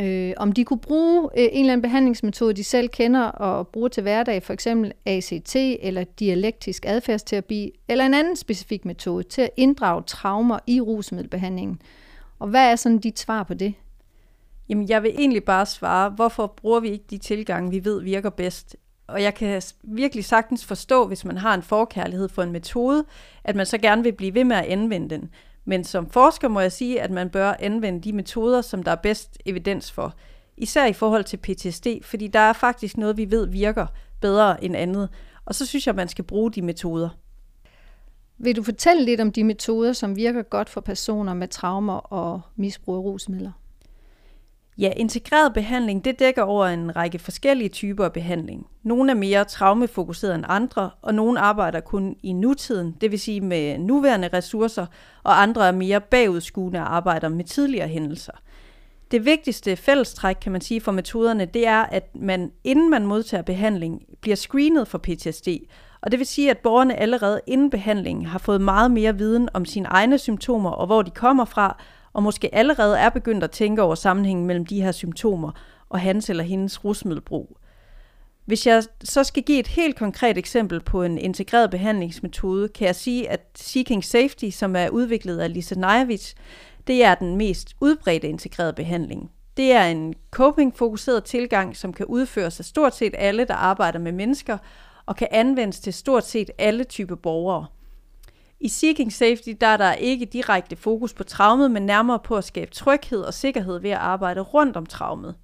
øh, 0.00 0.32
om 0.36 0.52
de 0.52 0.64
kunne 0.64 0.80
bruge 0.80 1.28
øh, 1.36 1.44
en 1.52 1.60
eller 1.60 1.72
anden 1.72 1.82
behandlingsmetode, 1.82 2.54
de 2.54 2.64
selv 2.64 2.88
kender 2.88 3.24
og 3.24 3.68
bruger 3.68 3.88
til 3.88 4.02
hverdag, 4.02 4.42
for 4.42 4.52
eksempel 4.52 4.92
ACT 5.06 5.56
eller 5.56 6.04
dialektisk 6.04 6.84
adfærdsterapi, 6.86 7.72
eller 7.88 8.06
en 8.06 8.14
anden 8.14 8.36
specifik 8.36 8.84
metode 8.84 9.22
til 9.24 9.42
at 9.42 9.50
inddrage 9.56 10.02
traumer 10.02 10.58
i 10.66 10.80
rusmiddelbehandlingen. 10.80 11.80
Og 12.38 12.48
hvad 12.48 12.70
er 12.72 12.76
sådan 12.76 12.98
dit 12.98 13.18
svar 13.18 13.42
på 13.42 13.54
det? 13.54 13.74
Jamen, 14.68 14.88
jeg 14.88 15.02
vil 15.02 15.14
egentlig 15.18 15.44
bare 15.44 15.66
svare, 15.66 16.10
hvorfor 16.10 16.46
bruger 16.46 16.80
vi 16.80 16.88
ikke 16.88 17.04
de 17.10 17.18
tilgange, 17.18 17.70
vi 17.70 17.84
ved 17.84 18.02
virker 18.02 18.30
bedst? 18.30 18.76
Og 19.06 19.22
jeg 19.22 19.34
kan 19.34 19.62
virkelig 19.82 20.24
sagtens 20.24 20.64
forstå, 20.64 21.06
hvis 21.06 21.24
man 21.24 21.36
har 21.36 21.54
en 21.54 21.62
forkærlighed 21.62 22.28
for 22.28 22.42
en 22.42 22.52
metode, 22.52 23.04
at 23.44 23.56
man 23.56 23.66
så 23.66 23.78
gerne 23.78 24.02
vil 24.02 24.12
blive 24.12 24.34
ved 24.34 24.44
med 24.44 24.56
at 24.56 24.64
anvende 24.64 25.10
den. 25.10 25.30
Men 25.64 25.84
som 25.84 26.10
forsker 26.10 26.48
må 26.48 26.60
jeg 26.60 26.72
sige, 26.72 27.00
at 27.00 27.10
man 27.10 27.30
bør 27.30 27.54
anvende 27.58 28.00
de 28.00 28.12
metoder, 28.12 28.60
som 28.62 28.82
der 28.82 28.92
er 28.92 28.96
bedst 28.96 29.38
evidens 29.46 29.92
for. 29.92 30.14
Især 30.56 30.86
i 30.86 30.92
forhold 30.92 31.24
til 31.24 31.36
PTSD, 31.36 31.86
fordi 32.02 32.26
der 32.26 32.38
er 32.38 32.52
faktisk 32.52 32.96
noget, 32.96 33.16
vi 33.16 33.30
ved 33.30 33.46
virker 33.46 33.86
bedre 34.20 34.64
end 34.64 34.76
andet. 34.76 35.08
Og 35.44 35.54
så 35.54 35.66
synes 35.66 35.86
jeg, 35.86 35.92
at 35.92 35.96
man 35.96 36.08
skal 36.08 36.24
bruge 36.24 36.52
de 36.52 36.62
metoder. 36.62 37.08
Vil 38.38 38.56
du 38.56 38.62
fortælle 38.62 39.04
lidt 39.04 39.20
om 39.20 39.32
de 39.32 39.44
metoder, 39.44 39.92
som 39.92 40.16
virker 40.16 40.42
godt 40.42 40.68
for 40.68 40.80
personer 40.80 41.34
med 41.34 41.48
traumer 41.48 41.96
og 41.96 42.40
misbrug 42.56 42.94
af 42.94 43.00
rusmidler? 43.00 43.52
Ja, 44.78 44.92
integreret 44.96 45.54
behandling 45.54 46.04
det 46.04 46.18
dækker 46.18 46.42
over 46.42 46.66
en 46.66 46.96
række 46.96 47.18
forskellige 47.18 47.68
typer 47.68 48.04
af 48.04 48.12
behandling. 48.12 48.66
Nogle 48.82 49.10
er 49.10 49.16
mere 49.16 49.44
traumefokuseret 49.44 50.34
end 50.34 50.44
andre, 50.48 50.90
og 51.02 51.14
nogle 51.14 51.40
arbejder 51.40 51.80
kun 51.80 52.16
i 52.22 52.32
nutiden, 52.32 52.96
det 53.00 53.10
vil 53.10 53.20
sige 53.20 53.40
med 53.40 53.78
nuværende 53.78 54.28
ressourcer, 54.28 54.86
og 55.22 55.42
andre 55.42 55.68
er 55.68 55.72
mere 55.72 56.00
bagudskuende 56.00 56.78
og 56.78 56.96
arbejder 56.96 57.28
med 57.28 57.44
tidligere 57.44 57.88
hændelser. 57.88 58.32
Det 59.10 59.24
vigtigste 59.24 59.76
fællestræk, 59.76 60.36
kan 60.42 60.52
man 60.52 60.60
sige, 60.60 60.80
for 60.80 60.92
metoderne, 60.92 61.44
det 61.44 61.66
er, 61.66 61.82
at 61.82 62.14
man, 62.14 62.52
inden 62.64 62.90
man 62.90 63.06
modtager 63.06 63.42
behandling, 63.42 64.02
bliver 64.20 64.36
screenet 64.36 64.88
for 64.88 64.98
PTSD. 64.98 65.48
Og 66.00 66.10
det 66.10 66.18
vil 66.18 66.26
sige, 66.26 66.50
at 66.50 66.58
borgerne 66.58 66.96
allerede 66.96 67.40
inden 67.46 67.70
behandlingen 67.70 68.26
har 68.26 68.38
fået 68.38 68.60
meget 68.60 68.90
mere 68.90 69.18
viden 69.18 69.48
om 69.54 69.64
sine 69.64 69.88
egne 69.88 70.18
symptomer 70.18 70.70
og 70.70 70.86
hvor 70.86 71.02
de 71.02 71.10
kommer 71.10 71.44
fra, 71.44 71.82
og 72.12 72.22
måske 72.22 72.54
allerede 72.54 72.98
er 72.98 73.08
begyndt 73.08 73.44
at 73.44 73.50
tænke 73.50 73.82
over 73.82 73.94
sammenhængen 73.94 74.46
mellem 74.46 74.66
de 74.66 74.82
her 74.82 74.92
symptomer 74.92 75.50
og 75.88 76.00
hans 76.00 76.30
eller 76.30 76.44
hendes 76.44 76.84
rusmiddelbrug. 76.84 77.56
Hvis 78.44 78.66
jeg 78.66 78.82
så 79.04 79.24
skal 79.24 79.42
give 79.42 79.58
et 79.58 79.66
helt 79.66 79.96
konkret 79.96 80.38
eksempel 80.38 80.80
på 80.80 81.02
en 81.02 81.18
integreret 81.18 81.70
behandlingsmetode, 81.70 82.68
kan 82.68 82.86
jeg 82.86 82.96
sige, 82.96 83.30
at 83.30 83.40
Seeking 83.54 84.04
Safety, 84.04 84.50
som 84.50 84.76
er 84.76 84.88
udviklet 84.88 85.38
af 85.38 85.52
Lisa 85.52 85.74
Najevich, 85.74 86.34
det 86.86 87.04
er 87.04 87.14
den 87.14 87.36
mest 87.36 87.76
udbredte 87.80 88.28
integrerede 88.28 88.72
behandling. 88.72 89.30
Det 89.56 89.72
er 89.72 89.84
en 89.84 90.14
coping-fokuseret 90.30 91.24
tilgang, 91.24 91.76
som 91.76 91.92
kan 91.92 92.06
udføres 92.06 92.58
af 92.58 92.64
stort 92.64 92.96
set 92.96 93.14
alle, 93.18 93.44
der 93.44 93.54
arbejder 93.54 93.98
med 93.98 94.12
mennesker, 94.12 94.58
og 95.08 95.16
kan 95.16 95.28
anvendes 95.30 95.80
til 95.80 95.92
stort 95.92 96.24
set 96.24 96.50
alle 96.58 96.84
typer 96.84 97.14
borgere. 97.14 97.66
I 98.60 98.68
Seeking 98.68 99.12
Safety 99.12 99.50
der 99.60 99.66
er 99.66 99.76
der 99.76 99.92
ikke 99.92 100.26
direkte 100.26 100.76
fokus 100.76 101.14
på 101.14 101.24
traumet, 101.24 101.70
men 101.70 101.82
nærmere 101.82 102.18
på 102.18 102.36
at 102.36 102.44
skabe 102.44 102.70
tryghed 102.70 103.20
og 103.20 103.34
sikkerhed 103.34 103.80
ved 103.80 103.90
at 103.90 103.98
arbejde 103.98 104.40
rundt 104.40 104.76
om 104.76 104.86
traumet. 104.86 105.34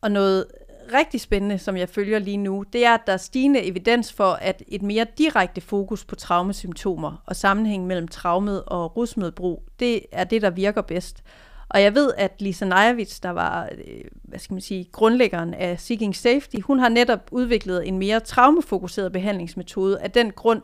Og 0.00 0.10
noget 0.10 0.46
rigtig 0.94 1.20
spændende, 1.20 1.58
som 1.58 1.76
jeg 1.76 1.88
følger 1.88 2.18
lige 2.18 2.36
nu, 2.36 2.64
det 2.72 2.84
er, 2.84 2.94
at 2.94 3.06
der 3.06 3.12
er 3.12 3.16
stigende 3.16 3.62
evidens 3.62 4.12
for, 4.12 4.32
at 4.32 4.62
et 4.68 4.82
mere 4.82 5.06
direkte 5.18 5.60
fokus 5.60 6.04
på 6.04 6.14
traumesymptomer 6.14 7.22
og 7.26 7.36
sammenhæng 7.36 7.86
mellem 7.86 8.08
traumet 8.08 8.64
og 8.64 8.96
rusmiddelbrug, 8.96 9.64
det 9.78 10.00
er 10.12 10.24
det, 10.24 10.42
der 10.42 10.50
virker 10.50 10.82
bedst. 10.82 11.22
Og 11.68 11.82
jeg 11.82 11.94
ved, 11.94 12.12
at 12.16 12.32
Lisa 12.38 12.64
Najevits, 12.64 13.20
der 13.20 13.30
var 13.30 13.68
øh, 13.86 14.04
hvad 14.22 14.38
skal 14.38 14.54
man 14.54 14.60
sige, 14.60 14.88
grundlæggeren 14.92 15.54
af 15.54 15.80
Seeking 15.80 16.16
Safety, 16.16 16.56
hun 16.64 16.78
har 16.78 16.88
netop 16.88 17.28
udviklet 17.30 17.88
en 17.88 17.98
mere 17.98 18.20
traumefokuseret 18.20 19.12
behandlingsmetode 19.12 20.00
af 20.00 20.10
den 20.10 20.30
grund, 20.30 20.62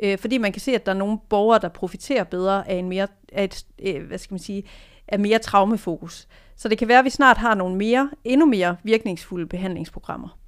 øh, 0.00 0.18
fordi 0.18 0.38
man 0.38 0.52
kan 0.52 0.60
se, 0.60 0.74
at 0.74 0.86
der 0.86 0.92
er 0.92 0.96
nogle 0.96 1.18
borgere, 1.28 1.58
der 1.58 1.68
profiterer 1.68 2.24
bedre 2.24 2.68
af 2.68 2.74
en 2.74 2.88
mere, 2.88 3.06
af 3.32 3.44
et, 3.44 3.66
øh, 3.82 4.06
hvad 4.06 4.18
skal 4.18 4.34
man 4.34 4.38
sige, 4.38 4.64
af 5.08 5.18
mere 5.18 5.38
traumefokus. 5.38 6.28
Så 6.56 6.68
det 6.68 6.78
kan 6.78 6.88
være, 6.88 6.98
at 6.98 7.04
vi 7.04 7.10
snart 7.10 7.36
har 7.36 7.54
nogle 7.54 7.76
mere, 7.76 8.10
endnu 8.24 8.46
mere 8.46 8.76
virkningsfulde 8.82 9.46
behandlingsprogrammer. 9.46 10.38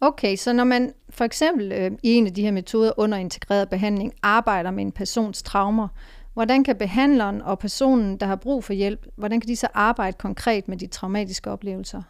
Okay, 0.00 0.36
så 0.36 0.52
når 0.52 0.64
man 0.64 0.92
for 1.10 1.24
eksempel 1.24 1.72
øh, 1.72 1.90
i 2.02 2.14
en 2.14 2.26
af 2.26 2.34
de 2.34 2.42
her 2.42 2.52
metoder 2.52 2.92
under 2.96 3.18
integreret 3.18 3.68
behandling 3.68 4.12
arbejder 4.22 4.70
med 4.70 4.82
en 4.82 4.92
persons 4.92 5.42
traumer, 5.42 5.88
hvordan 6.36 6.64
kan 6.64 6.76
behandleren 6.76 7.42
og 7.42 7.58
personen, 7.58 8.16
der 8.16 8.26
har 8.26 8.36
brug 8.36 8.64
for 8.64 8.72
hjælp, 8.72 9.06
hvordan 9.16 9.40
kan 9.40 9.48
de 9.48 9.56
så 9.56 9.68
arbejde 9.74 10.16
konkret 10.16 10.68
med 10.68 10.76
de 10.76 10.86
traumatiske 10.86 11.50
oplevelser? 11.50 12.02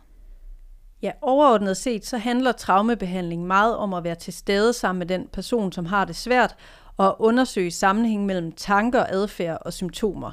Ja, 1.02 1.10
overordnet 1.20 1.76
set 1.76 2.06
så 2.06 2.18
handler 2.18 2.52
traumebehandling 2.52 3.46
meget 3.46 3.76
om 3.76 3.94
at 3.94 4.04
være 4.04 4.14
til 4.14 4.32
stede 4.32 4.72
sammen 4.72 4.98
med 4.98 5.06
den 5.06 5.28
person, 5.32 5.72
som 5.72 5.86
har 5.86 6.04
det 6.04 6.16
svært, 6.16 6.56
og 6.96 7.16
undersøge 7.20 7.70
sammenhæng 7.70 8.26
mellem 8.26 8.52
tanker, 8.52 9.04
adfærd 9.08 9.58
og 9.60 9.72
symptomer. 9.72 10.30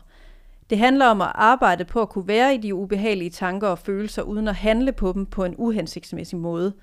Det 0.69 0.77
handler 0.77 1.05
om 1.05 1.21
at 1.21 1.31
arbejde 1.35 1.85
på 1.85 2.01
at 2.01 2.09
kunne 2.09 2.27
være 2.27 2.55
i 2.55 2.57
de 2.57 2.75
ubehagelige 2.75 3.29
tanker 3.29 3.67
og 3.67 3.79
følelser, 3.79 4.21
uden 4.21 4.47
at 4.47 4.55
handle 4.55 4.91
på 4.91 5.13
dem 5.13 5.25
på 5.25 5.43
en 5.43 5.55
uhensigtsmæssig 5.57 6.39
måde. 6.39 6.73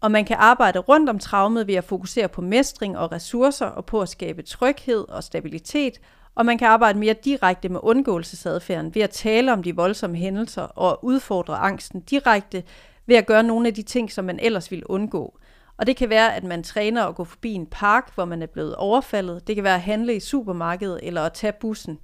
Og 0.00 0.10
man 0.10 0.24
kan 0.24 0.36
arbejde 0.40 0.78
rundt 0.78 1.10
om 1.10 1.18
traumet 1.18 1.66
ved 1.66 1.74
at 1.74 1.84
fokusere 1.84 2.28
på 2.28 2.40
mestring 2.40 2.98
og 2.98 3.12
ressourcer 3.12 3.66
og 3.66 3.86
på 3.86 4.00
at 4.00 4.08
skabe 4.08 4.42
tryghed 4.42 5.08
og 5.08 5.24
stabilitet, 5.24 6.00
og 6.34 6.46
man 6.46 6.58
kan 6.58 6.68
arbejde 6.68 6.98
mere 6.98 7.14
direkte 7.24 7.68
med 7.68 7.80
undgåelsesadfærden 7.82 8.94
ved 8.94 9.02
at 9.02 9.10
tale 9.10 9.52
om 9.52 9.62
de 9.62 9.76
voldsomme 9.76 10.16
hændelser 10.16 10.62
og 10.62 11.04
udfordre 11.04 11.56
angsten 11.56 12.00
direkte 12.00 12.62
ved 13.06 13.16
at 13.16 13.26
gøre 13.26 13.42
nogle 13.42 13.68
af 13.68 13.74
de 13.74 13.82
ting, 13.82 14.12
som 14.12 14.24
man 14.24 14.38
ellers 14.40 14.70
ville 14.70 14.90
undgå. 14.90 15.38
Og 15.76 15.86
det 15.86 15.96
kan 15.96 16.08
være, 16.08 16.36
at 16.36 16.44
man 16.44 16.62
træner 16.62 17.04
at 17.04 17.14
gå 17.14 17.24
forbi 17.24 17.52
en 17.52 17.66
park, 17.66 18.14
hvor 18.14 18.24
man 18.24 18.42
er 18.42 18.46
blevet 18.46 18.74
overfaldet. 18.74 19.46
Det 19.46 19.54
kan 19.54 19.64
være 19.64 19.74
at 19.74 19.80
handle 19.80 20.16
i 20.16 20.20
supermarkedet 20.20 21.00
eller 21.02 21.22
at 21.22 21.32
tage 21.32 21.52
bussen. 21.52 21.98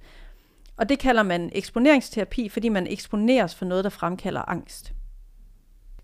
Og 0.77 0.89
det 0.89 0.99
kalder 0.99 1.23
man 1.23 1.51
eksponeringsterapi, 1.53 2.49
fordi 2.49 2.69
man 2.69 2.87
eksponeres 2.87 3.55
for 3.55 3.65
noget, 3.65 3.83
der 3.83 3.89
fremkalder 3.89 4.49
angst. 4.49 4.93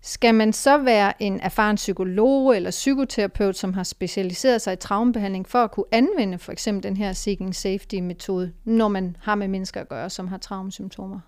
Skal 0.04 0.34
man 0.34 0.52
så 0.52 0.78
være 0.78 1.22
en 1.22 1.40
erfaren 1.40 1.76
psykolog 1.76 2.56
eller 2.56 2.70
psykoterapeut, 2.70 3.56
som 3.56 3.74
har 3.74 3.82
specialiseret 3.82 4.62
sig 4.62 4.72
i 4.72 4.76
traumebehandling, 4.76 5.48
for 5.48 5.58
at 5.58 5.70
kunne 5.70 5.86
anvende 5.92 6.38
for 6.38 6.52
eksempel 6.52 6.82
den 6.82 6.96
her 6.96 7.12
Seeking 7.12 7.54
Safety-metode, 7.54 8.52
når 8.64 8.88
man 8.88 9.16
har 9.20 9.34
med 9.34 9.48
mennesker 9.48 9.80
at 9.80 9.88
gøre, 9.88 10.10
som 10.10 10.28
har 10.28 10.38
traumesymptomer? 10.38 11.20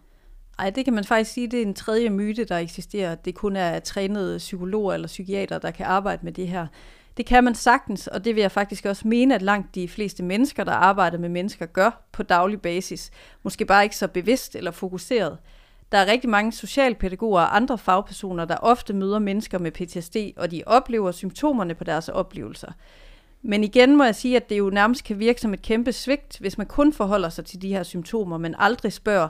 Ej, 0.58 0.70
det 0.70 0.84
kan 0.84 0.94
man 0.94 1.04
faktisk 1.04 1.32
sige, 1.32 1.46
det 1.46 1.58
er 1.58 1.66
en 1.66 1.74
tredje 1.74 2.10
myte, 2.10 2.44
der 2.44 2.58
eksisterer. 2.58 3.14
Det 3.14 3.34
kun 3.34 3.56
er 3.56 3.78
trænede 3.80 4.38
psykologer 4.38 4.94
eller 4.94 5.08
psykiater, 5.08 5.58
der 5.58 5.70
kan 5.70 5.86
arbejde 5.86 6.20
med 6.24 6.32
det 6.32 6.48
her. 6.48 6.66
Det 7.16 7.26
kan 7.26 7.44
man 7.44 7.54
sagtens, 7.54 8.06
og 8.06 8.24
det 8.24 8.34
vil 8.34 8.40
jeg 8.40 8.52
faktisk 8.52 8.84
også 8.84 9.08
mene, 9.08 9.34
at 9.34 9.42
langt 9.42 9.74
de 9.74 9.88
fleste 9.88 10.22
mennesker, 10.22 10.64
der 10.64 10.72
arbejder 10.72 11.18
med 11.18 11.28
mennesker, 11.28 11.66
gør 11.66 12.04
på 12.12 12.22
daglig 12.22 12.60
basis. 12.60 13.10
Måske 13.42 13.64
bare 13.64 13.82
ikke 13.82 13.96
så 13.96 14.08
bevidst 14.08 14.56
eller 14.56 14.70
fokuseret. 14.70 15.38
Der 15.94 16.00
er 16.00 16.06
rigtig 16.06 16.30
mange 16.30 16.52
socialpædagoger 16.52 17.40
og 17.40 17.56
andre 17.56 17.78
fagpersoner, 17.78 18.44
der 18.44 18.56
ofte 18.56 18.92
møder 18.92 19.18
mennesker 19.18 19.58
med 19.58 19.70
PTSD, 19.70 20.16
og 20.36 20.50
de 20.50 20.62
oplever 20.66 21.12
symptomerne 21.12 21.74
på 21.74 21.84
deres 21.84 22.08
oplevelser. 22.08 22.72
Men 23.42 23.64
igen 23.64 23.96
må 23.96 24.04
jeg 24.04 24.14
sige, 24.14 24.36
at 24.36 24.48
det 24.50 24.58
jo 24.58 24.70
nærmest 24.70 25.04
kan 25.04 25.18
virke 25.18 25.40
som 25.40 25.54
et 25.54 25.62
kæmpe 25.62 25.92
svigt, 25.92 26.38
hvis 26.38 26.58
man 26.58 26.66
kun 26.66 26.92
forholder 26.92 27.28
sig 27.28 27.44
til 27.44 27.62
de 27.62 27.68
her 27.68 27.82
symptomer, 27.82 28.38
men 28.38 28.54
aldrig 28.58 28.92
spørger, 28.92 29.28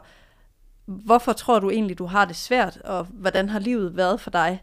hvorfor 0.87 1.33
tror 1.33 1.59
du 1.59 1.70
egentlig, 1.70 1.98
du 1.98 2.07
har 2.07 2.24
det 2.24 2.37
svært, 2.37 2.77
og 2.85 3.07
hvordan 3.11 3.48
har 3.48 3.59
livet 3.59 3.96
været 3.96 4.20
for 4.20 4.31
dig? 4.31 4.62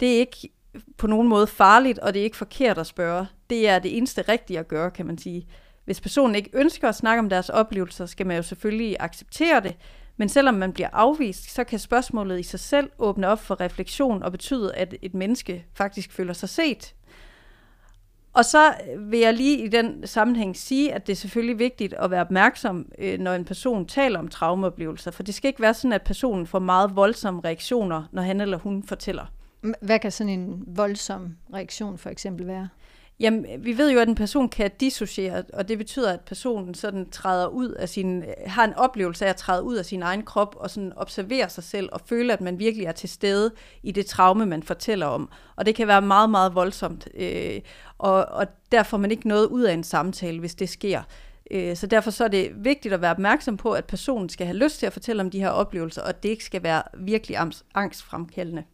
Det 0.00 0.14
er 0.14 0.18
ikke 0.18 0.48
på 0.96 1.06
nogen 1.06 1.28
måde 1.28 1.46
farligt, 1.46 1.98
og 1.98 2.14
det 2.14 2.20
er 2.20 2.24
ikke 2.24 2.36
forkert 2.36 2.78
at 2.78 2.86
spørge. 2.86 3.26
Det 3.50 3.68
er 3.68 3.78
det 3.78 3.96
eneste 3.96 4.22
rigtige 4.22 4.58
at 4.58 4.68
gøre, 4.68 4.90
kan 4.90 5.06
man 5.06 5.18
sige. 5.18 5.46
Hvis 5.84 6.00
personen 6.00 6.34
ikke 6.34 6.50
ønsker 6.52 6.88
at 6.88 6.94
snakke 6.94 7.18
om 7.18 7.28
deres 7.28 7.48
oplevelser, 7.48 8.06
skal 8.06 8.26
man 8.26 8.36
jo 8.36 8.42
selvfølgelig 8.42 8.96
acceptere 9.00 9.60
det, 9.60 9.76
men 10.16 10.28
selvom 10.28 10.54
man 10.54 10.72
bliver 10.72 10.88
afvist, 10.92 11.54
så 11.54 11.64
kan 11.64 11.78
spørgsmålet 11.78 12.40
i 12.40 12.42
sig 12.42 12.60
selv 12.60 12.90
åbne 12.98 13.28
op 13.28 13.38
for 13.38 13.60
refleksion 13.60 14.22
og 14.22 14.32
betyde, 14.32 14.74
at 14.74 14.94
et 15.02 15.14
menneske 15.14 15.64
faktisk 15.74 16.12
føler 16.12 16.32
sig 16.32 16.48
set. 16.48 16.94
Og 18.32 18.44
så 18.44 18.74
vil 18.98 19.18
jeg 19.18 19.34
lige 19.34 19.64
i 19.64 19.68
den 19.68 20.06
sammenhæng 20.06 20.56
sige, 20.56 20.94
at 20.94 21.06
det 21.06 21.12
er 21.12 21.16
selvfølgelig 21.16 21.58
vigtigt 21.58 21.94
at 21.94 22.10
være 22.10 22.20
opmærksom, 22.20 22.86
øh, 22.98 23.18
når 23.18 23.34
en 23.34 23.44
person 23.44 23.86
taler 23.86 24.18
om 24.18 24.28
traumeoplevelser, 24.28 25.10
for 25.10 25.22
det 25.22 25.34
skal 25.34 25.48
ikke 25.48 25.62
være 25.62 25.74
sådan, 25.74 25.92
at 25.92 26.02
personen 26.02 26.46
får 26.46 26.58
meget 26.58 26.96
voldsomme 26.96 27.40
reaktioner, 27.44 28.02
når 28.12 28.22
han 28.22 28.40
eller 28.40 28.58
hun 28.58 28.82
fortæller. 28.82 29.26
Hvad 29.80 29.98
kan 29.98 30.12
sådan 30.12 30.32
en 30.38 30.64
voldsom 30.66 31.36
reaktion 31.54 31.98
for 31.98 32.10
eksempel 32.10 32.46
være? 32.46 32.68
Jamen, 33.20 33.46
vi 33.58 33.78
ved 33.78 33.92
jo, 33.92 33.98
at 33.98 34.08
en 34.08 34.14
person 34.14 34.48
kan 34.48 34.70
dissociere, 34.80 35.44
og 35.52 35.68
det 35.68 35.78
betyder, 35.78 36.12
at 36.12 36.20
personen 36.20 36.74
sådan 36.74 37.10
træder 37.10 37.46
ud 37.46 37.68
af 37.68 37.88
sin, 37.88 38.24
har 38.46 38.64
en 38.64 38.74
oplevelse 38.74 39.26
af 39.26 39.30
at 39.30 39.36
træde 39.36 39.62
ud 39.62 39.76
af 39.76 39.84
sin 39.84 40.02
egen 40.02 40.22
krop, 40.22 40.56
og 40.58 40.70
sådan 40.70 40.92
observere 40.96 41.48
sig 41.48 41.64
selv, 41.64 41.88
og 41.92 42.00
føle, 42.06 42.32
at 42.32 42.40
man 42.40 42.58
virkelig 42.58 42.86
er 42.86 42.92
til 42.92 43.08
stede 43.08 43.52
i 43.82 43.92
det 43.92 44.06
traume, 44.06 44.46
man 44.46 44.62
fortæller 44.62 45.06
om. 45.06 45.30
Og 45.56 45.66
det 45.66 45.74
kan 45.74 45.88
være 45.88 46.02
meget, 46.02 46.30
meget 46.30 46.54
voldsomt, 46.54 47.08
øh, 47.14 47.60
og, 47.98 48.24
og 48.24 48.46
derfor 48.72 48.88
får 48.88 48.96
man 48.96 49.10
ikke 49.10 49.28
noget 49.28 49.46
ud 49.46 49.62
af 49.62 49.72
en 49.72 49.84
samtale, 49.84 50.40
hvis 50.40 50.54
det 50.54 50.68
sker. 50.68 51.02
Øh, 51.50 51.76
så 51.76 51.86
derfor 51.86 52.10
så 52.10 52.24
er 52.24 52.28
det 52.28 52.50
vigtigt 52.56 52.94
at 52.94 53.00
være 53.00 53.10
opmærksom 53.10 53.56
på, 53.56 53.72
at 53.72 53.84
personen 53.84 54.28
skal 54.28 54.46
have 54.46 54.56
lyst 54.56 54.78
til 54.78 54.86
at 54.86 54.92
fortælle 54.92 55.22
om 55.22 55.30
de 55.30 55.40
her 55.40 55.50
oplevelser, 55.50 56.02
og 56.02 56.22
det 56.22 56.28
ikke 56.28 56.44
skal 56.44 56.62
være 56.62 56.82
virkelig 56.94 57.36
angstfremkaldende. 57.74 58.64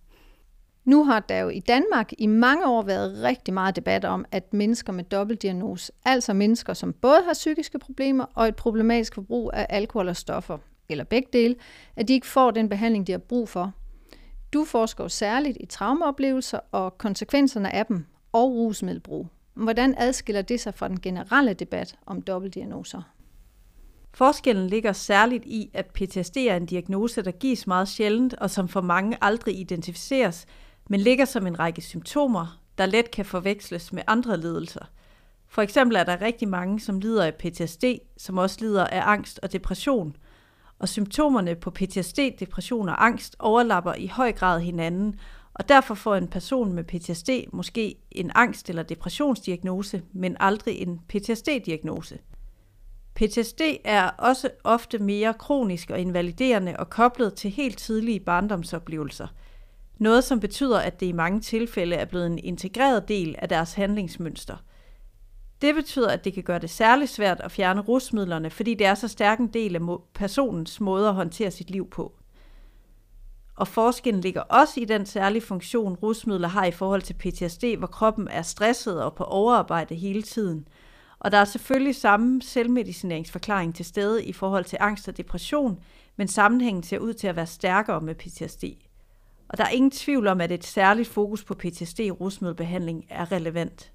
Nu 0.84 1.04
har 1.04 1.20
der 1.20 1.38
jo 1.38 1.48
i 1.48 1.60
Danmark 1.60 2.12
i 2.18 2.26
mange 2.26 2.66
år 2.68 2.82
været 2.82 3.22
rigtig 3.22 3.54
meget 3.54 3.76
debat 3.76 4.04
om, 4.04 4.24
at 4.30 4.52
mennesker 4.52 4.92
med 4.92 5.04
dobbeltdiagnose, 5.04 5.92
altså 6.04 6.32
mennesker, 6.32 6.74
som 6.74 6.92
både 6.92 7.22
har 7.24 7.32
psykiske 7.32 7.78
problemer 7.78 8.24
og 8.34 8.48
et 8.48 8.56
problematisk 8.56 9.14
forbrug 9.14 9.50
af 9.54 9.66
alkohol 9.68 10.08
og 10.08 10.16
stoffer, 10.16 10.58
eller 10.88 11.04
begge 11.04 11.28
dele, 11.32 11.54
at 11.96 12.08
de 12.08 12.12
ikke 12.12 12.26
får 12.26 12.50
den 12.50 12.68
behandling, 12.68 13.06
de 13.06 13.12
har 13.12 13.18
brug 13.18 13.48
for. 13.48 13.72
Du 14.52 14.64
forsker 14.64 15.04
jo 15.04 15.08
særligt 15.08 15.58
i 15.60 15.66
traumeoplevelser 15.66 16.58
og 16.72 16.98
konsekvenserne 16.98 17.74
af 17.74 17.86
dem 17.86 18.04
og 18.32 18.52
rusmiddelbrug. 18.52 19.26
Hvordan 19.54 19.94
adskiller 19.98 20.42
det 20.42 20.60
sig 20.60 20.74
fra 20.74 20.88
den 20.88 21.00
generelle 21.00 21.54
debat 21.54 21.96
om 22.06 22.22
dobbeltdiagnoser? 22.22 23.02
Forskellen 24.14 24.66
ligger 24.66 24.92
særligt 24.92 25.44
i, 25.44 25.70
at 25.74 25.86
PTSD 25.86 26.36
er 26.36 26.56
en 26.56 26.66
diagnose, 26.66 27.22
der 27.22 27.30
gives 27.30 27.66
meget 27.66 27.88
sjældent 27.88 28.34
og 28.34 28.50
som 28.50 28.68
for 28.68 28.80
mange 28.80 29.18
aldrig 29.20 29.58
identificeres, 29.60 30.46
men 30.88 31.00
ligger 31.00 31.24
som 31.24 31.46
en 31.46 31.58
række 31.58 31.82
symptomer, 31.82 32.62
der 32.78 32.86
let 32.86 33.10
kan 33.10 33.24
forveksles 33.24 33.92
med 33.92 34.02
andre 34.06 34.40
lidelser. 34.40 34.84
For 35.48 35.62
eksempel 35.62 35.96
er 35.96 36.04
der 36.04 36.20
rigtig 36.20 36.48
mange, 36.48 36.80
som 36.80 37.00
lider 37.00 37.24
af 37.24 37.34
PTSD, 37.34 37.84
som 38.16 38.38
også 38.38 38.56
lider 38.60 38.86
af 38.86 39.02
angst 39.04 39.40
og 39.42 39.52
depression. 39.52 40.16
Og 40.78 40.88
symptomerne 40.88 41.54
på 41.54 41.70
PTSD, 41.70 42.18
depression 42.40 42.88
og 42.88 43.06
angst 43.06 43.36
overlapper 43.38 43.94
i 43.94 44.06
høj 44.06 44.32
grad 44.32 44.60
hinanden, 44.60 45.20
og 45.54 45.68
derfor 45.68 45.94
får 45.94 46.14
en 46.14 46.28
person 46.28 46.72
med 46.72 46.84
PTSD 46.84 47.30
måske 47.52 47.94
en 48.10 48.30
angst- 48.34 48.68
eller 48.68 48.82
depressionsdiagnose, 48.82 50.02
men 50.12 50.36
aldrig 50.40 50.78
en 50.78 51.00
PTSD-diagnose. 51.08 52.18
PTSD 53.14 53.60
er 53.84 54.08
også 54.08 54.50
ofte 54.64 54.98
mere 54.98 55.34
kronisk 55.34 55.90
og 55.90 55.98
invaliderende 55.98 56.76
og 56.78 56.90
koblet 56.90 57.34
til 57.34 57.50
helt 57.50 57.78
tidlige 57.78 58.20
barndomsoplevelser– 58.20 59.26
noget, 60.02 60.24
som 60.24 60.40
betyder, 60.40 60.78
at 60.78 61.00
det 61.00 61.06
i 61.06 61.12
mange 61.12 61.40
tilfælde 61.40 61.96
er 61.96 62.04
blevet 62.04 62.26
en 62.26 62.38
integreret 62.38 63.08
del 63.08 63.34
af 63.38 63.48
deres 63.48 63.74
handlingsmønster. 63.74 64.56
Det 65.62 65.74
betyder, 65.74 66.10
at 66.10 66.24
det 66.24 66.34
kan 66.34 66.42
gøre 66.42 66.58
det 66.58 66.70
særligt 66.70 67.10
svært 67.10 67.40
at 67.40 67.52
fjerne 67.52 67.80
rusmidlerne, 67.80 68.50
fordi 68.50 68.74
det 68.74 68.86
er 68.86 68.94
så 68.94 69.08
stærk 69.08 69.38
en 69.38 69.46
del 69.46 69.76
af 69.76 69.98
personens 70.14 70.80
måde 70.80 71.08
at 71.08 71.14
håndtere 71.14 71.50
sit 71.50 71.70
liv 71.70 71.90
på. 71.90 72.12
Og 73.56 73.68
forskellen 73.68 74.20
ligger 74.20 74.40
også 74.40 74.80
i 74.80 74.84
den 74.84 75.06
særlige 75.06 75.42
funktion, 75.42 75.94
rusmidler 75.94 76.48
har 76.48 76.64
i 76.64 76.70
forhold 76.70 77.02
til 77.02 77.14
PTSD, 77.14 77.64
hvor 77.78 77.86
kroppen 77.86 78.28
er 78.28 78.42
stresset 78.42 79.02
og 79.02 79.14
på 79.14 79.24
overarbejde 79.24 79.94
hele 79.94 80.22
tiden. 80.22 80.68
Og 81.18 81.32
der 81.32 81.38
er 81.38 81.44
selvfølgelig 81.44 81.96
samme 81.96 82.42
selvmedicineringsforklaring 82.42 83.74
til 83.74 83.84
stede 83.84 84.24
i 84.24 84.32
forhold 84.32 84.64
til 84.64 84.78
angst 84.80 85.08
og 85.08 85.16
depression, 85.16 85.78
men 86.16 86.28
sammenhængen 86.28 86.82
ser 86.82 86.98
ud 86.98 87.14
til 87.14 87.26
at 87.26 87.36
være 87.36 87.46
stærkere 87.46 88.00
med 88.00 88.14
PTSD. 88.14 88.64
Og 89.52 89.58
der 89.58 89.64
er 89.64 89.68
ingen 89.68 89.90
tvivl 89.90 90.26
om, 90.26 90.40
at 90.40 90.52
et 90.52 90.64
særligt 90.64 91.08
fokus 91.08 91.44
på 91.44 91.54
PTSD 91.54 92.00
i 92.00 92.10
rusmiddelbehandling 92.10 93.04
er 93.08 93.32
relevant. 93.32 93.92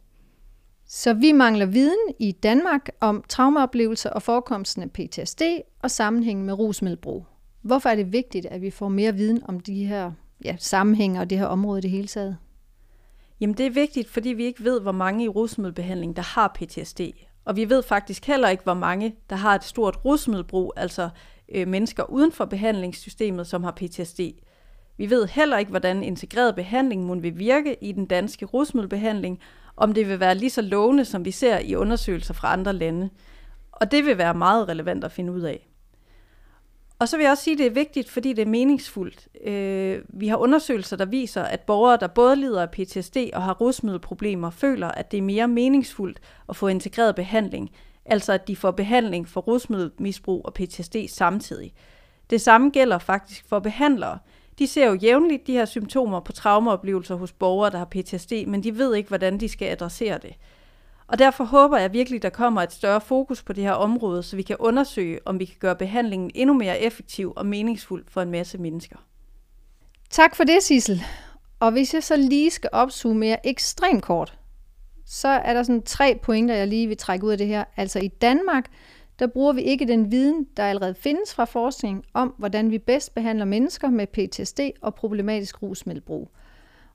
Så 0.85 1.13
vi 1.13 1.31
mangler 1.31 1.65
viden 1.65 2.13
i 2.19 2.31
Danmark 2.31 2.89
om 2.99 3.23
traumaoplevelser 3.29 4.09
og 4.09 4.21
forekomsten 4.21 4.83
af 4.83 4.91
PTSD 4.91 5.41
og 5.83 5.91
sammenhængen 5.91 6.45
med 6.45 6.53
rusmiddelbrug. 6.53 7.25
Hvorfor 7.61 7.89
er 7.89 7.95
det 7.95 8.11
vigtigt, 8.11 8.45
at 8.45 8.61
vi 8.61 8.69
får 8.69 8.87
mere 8.87 9.15
viden 9.15 9.41
om 9.45 9.59
de 9.59 9.85
her 9.85 10.11
ja, 10.43 10.55
sammenhænge 10.59 11.19
og 11.19 11.29
det 11.29 11.37
her 11.37 11.45
område 11.45 11.79
i 11.79 11.81
det 11.81 11.91
hele 11.91 12.07
taget? 12.07 12.37
Jamen 13.39 13.57
det 13.57 13.65
er 13.65 13.69
vigtigt, 13.69 14.09
fordi 14.09 14.29
vi 14.29 14.45
ikke 14.45 14.63
ved, 14.63 14.81
hvor 14.81 14.91
mange 14.91 15.23
i 15.23 15.27
rusmiddelbehandling, 15.27 16.15
der 16.15 16.21
har 16.21 16.47
PTSD. 16.55 17.01
Og 17.45 17.55
vi 17.55 17.69
ved 17.69 17.83
faktisk 17.83 18.25
heller 18.25 18.49
ikke, 18.49 18.63
hvor 18.63 18.73
mange, 18.73 19.15
der 19.29 19.35
har 19.35 19.55
et 19.55 19.63
stort 19.63 20.05
rusmiddelbrug, 20.05 20.73
altså 20.75 21.09
øh, 21.55 21.67
mennesker 21.67 22.03
uden 22.03 22.31
for 22.31 22.45
behandlingssystemet, 22.45 23.47
som 23.47 23.63
har 23.63 23.71
PTSD. 23.71 24.19
Vi 24.97 25.09
ved 25.09 25.27
heller 25.27 25.57
ikke, 25.57 25.69
hvordan 25.69 26.03
integreret 26.03 26.55
behandling 26.55 27.05
må 27.05 27.15
vil 27.15 27.39
virke 27.39 27.83
i 27.83 27.91
den 27.91 28.05
danske 28.05 28.45
rusmiddelbehandling, 28.45 29.39
om 29.77 29.93
det 29.93 30.09
vil 30.09 30.19
være 30.19 30.35
lige 30.35 30.49
så 30.49 30.61
lovende, 30.61 31.05
som 31.05 31.25
vi 31.25 31.31
ser 31.31 31.59
i 31.59 31.75
undersøgelser 31.75 32.33
fra 32.33 32.53
andre 32.53 32.73
lande. 32.73 33.09
Og 33.71 33.91
det 33.91 34.05
vil 34.05 34.17
være 34.17 34.33
meget 34.33 34.69
relevant 34.69 35.03
at 35.03 35.11
finde 35.11 35.33
ud 35.33 35.41
af. 35.41 35.67
Og 36.99 37.07
så 37.09 37.17
vil 37.17 37.23
jeg 37.23 37.31
også 37.31 37.43
sige, 37.43 37.53
at 37.53 37.57
det 37.57 37.65
er 37.65 37.71
vigtigt, 37.71 38.09
fordi 38.09 38.33
det 38.33 38.41
er 38.41 38.49
meningsfuldt. 38.49 39.27
Øh, 39.47 40.01
vi 40.09 40.27
har 40.27 40.37
undersøgelser, 40.37 40.97
der 40.97 41.05
viser, 41.05 41.43
at 41.43 41.61
borgere, 41.61 41.97
der 41.97 42.07
både 42.07 42.35
lider 42.35 42.61
af 42.61 42.71
PTSD 42.71 43.17
og 43.33 43.43
har 43.43 43.53
rusmiddelproblemer, 43.53 44.49
føler, 44.49 44.87
at 44.87 45.11
det 45.11 45.17
er 45.17 45.21
mere 45.21 45.47
meningsfuldt 45.47 46.19
at 46.49 46.55
få 46.55 46.67
integreret 46.67 47.15
behandling, 47.15 47.69
altså 48.05 48.33
at 48.33 48.47
de 48.47 48.55
får 48.55 48.71
behandling 48.71 49.27
for 49.27 49.41
rusmiddelmisbrug 49.41 50.45
og 50.45 50.53
PTSD 50.53 50.95
samtidig. 51.09 51.73
Det 52.29 52.41
samme 52.41 52.69
gælder 52.69 52.97
faktisk 52.97 53.45
for 53.49 53.59
behandlere. 53.59 54.19
De 54.59 54.67
ser 54.67 54.87
jo 54.87 54.93
jævnligt 54.93 55.47
de 55.47 55.53
her 55.53 55.65
symptomer 55.65 56.19
på 56.19 56.31
traumaoplevelser 56.31 57.15
hos 57.15 57.31
borgere, 57.31 57.71
der 57.71 57.77
har 57.77 57.85
PTSD, 57.85 58.31
men 58.47 58.63
de 58.63 58.77
ved 58.77 58.95
ikke, 58.95 59.07
hvordan 59.07 59.39
de 59.39 59.49
skal 59.49 59.67
adressere 59.67 60.17
det. 60.17 60.35
Og 61.07 61.19
derfor 61.19 61.43
håber 61.43 61.77
jeg 61.77 61.93
virkelig, 61.93 62.21
der 62.21 62.29
kommer 62.29 62.61
et 62.61 62.73
større 62.73 63.01
fokus 63.01 63.43
på 63.43 63.53
det 63.53 63.63
her 63.63 63.71
område, 63.71 64.23
så 64.23 64.35
vi 64.35 64.41
kan 64.41 64.55
undersøge, 64.59 65.19
om 65.25 65.39
vi 65.39 65.45
kan 65.45 65.55
gøre 65.59 65.75
behandlingen 65.75 66.31
endnu 66.35 66.53
mere 66.53 66.79
effektiv 66.79 67.33
og 67.35 67.45
meningsfuld 67.45 68.05
for 68.07 68.21
en 68.21 68.31
masse 68.31 68.57
mennesker. 68.57 68.95
Tak 70.09 70.35
for 70.35 70.43
det, 70.43 70.63
Sissel. 70.63 71.03
Og 71.59 71.71
hvis 71.71 71.93
jeg 71.93 72.03
så 72.03 72.17
lige 72.17 72.51
skal 72.51 72.69
opsummere 72.73 73.47
ekstremt 73.47 74.03
kort, 74.03 74.39
så 75.05 75.27
er 75.27 75.53
der 75.53 75.63
sådan 75.63 75.81
tre 75.81 76.19
pointer, 76.23 76.55
jeg 76.55 76.67
lige 76.67 76.87
vil 76.87 76.97
trække 76.97 77.25
ud 77.25 77.31
af 77.31 77.37
det 77.37 77.47
her. 77.47 77.63
Altså 77.77 77.99
i 77.99 78.07
Danmark, 78.07 78.65
der 79.19 79.27
bruger 79.27 79.53
vi 79.53 79.61
ikke 79.61 79.87
den 79.87 80.11
viden, 80.11 80.47
der 80.57 80.63
allerede 80.63 80.95
findes 80.95 81.33
fra 81.33 81.45
forskning 81.45 82.03
om, 82.13 82.33
hvordan 82.37 82.71
vi 82.71 82.77
bedst 82.77 83.15
behandler 83.15 83.45
mennesker 83.45 83.89
med 83.89 84.07
PTSD 84.07 84.59
og 84.81 84.95
problematisk 84.95 85.63
rusmiddelbrug. 85.63 86.31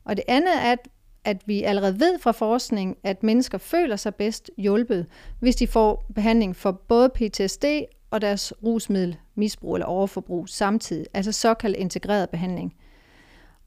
Og 0.04 0.16
det 0.16 0.24
andet 0.28 0.54
er, 0.54 0.72
at, 0.72 0.88
at 1.24 1.42
vi 1.46 1.62
allerede 1.62 2.00
ved 2.00 2.18
fra 2.18 2.32
forskning, 2.32 2.96
at 3.02 3.22
mennesker 3.22 3.58
føler 3.58 3.96
sig 3.96 4.14
bedst 4.14 4.50
hjulpet, 4.58 5.06
hvis 5.40 5.56
de 5.56 5.66
får 5.66 6.06
behandling 6.14 6.56
for 6.56 6.72
både 6.72 7.08
PTSD 7.08 7.64
og 8.10 8.20
deres 8.20 8.52
rusmiddelmisbrug 8.64 9.74
eller 9.74 9.86
overforbrug 9.86 10.48
samtidig, 10.48 11.06
altså 11.14 11.32
såkaldt 11.32 11.76
integreret 11.76 12.30
behandling. 12.30 12.74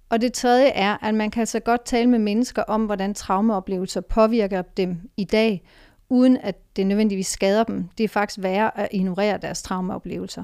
Og 0.10 0.22
det 0.22 0.34
tredje 0.34 0.68
er, 0.68 1.08
at 1.08 1.16
man 1.16 1.32
kan 1.32 1.48
så 1.48 1.60
godt 1.60 1.86
tale 1.86 2.10
med 2.10 2.20
mennesker 2.20 2.64
om, 2.64 2.86
hvordan 2.86 3.14
traumeoplevelser 3.14 4.02
påvirker 4.02 4.62
dem 4.62 5.10
i 5.18 5.24
dag, 5.24 5.64
uden 6.10 6.38
at 6.38 6.56
det 6.76 6.88
nødvendigvis 6.88 7.28
skader 7.28 7.64
dem. 7.64 7.90
Det 7.98 8.04
er 8.04 8.08
faktisk 8.08 8.44
værre 8.44 8.80
at 8.80 8.88
ignorere 8.92 9.38
deres 9.38 9.62
traumaoplevelser. 9.62 10.44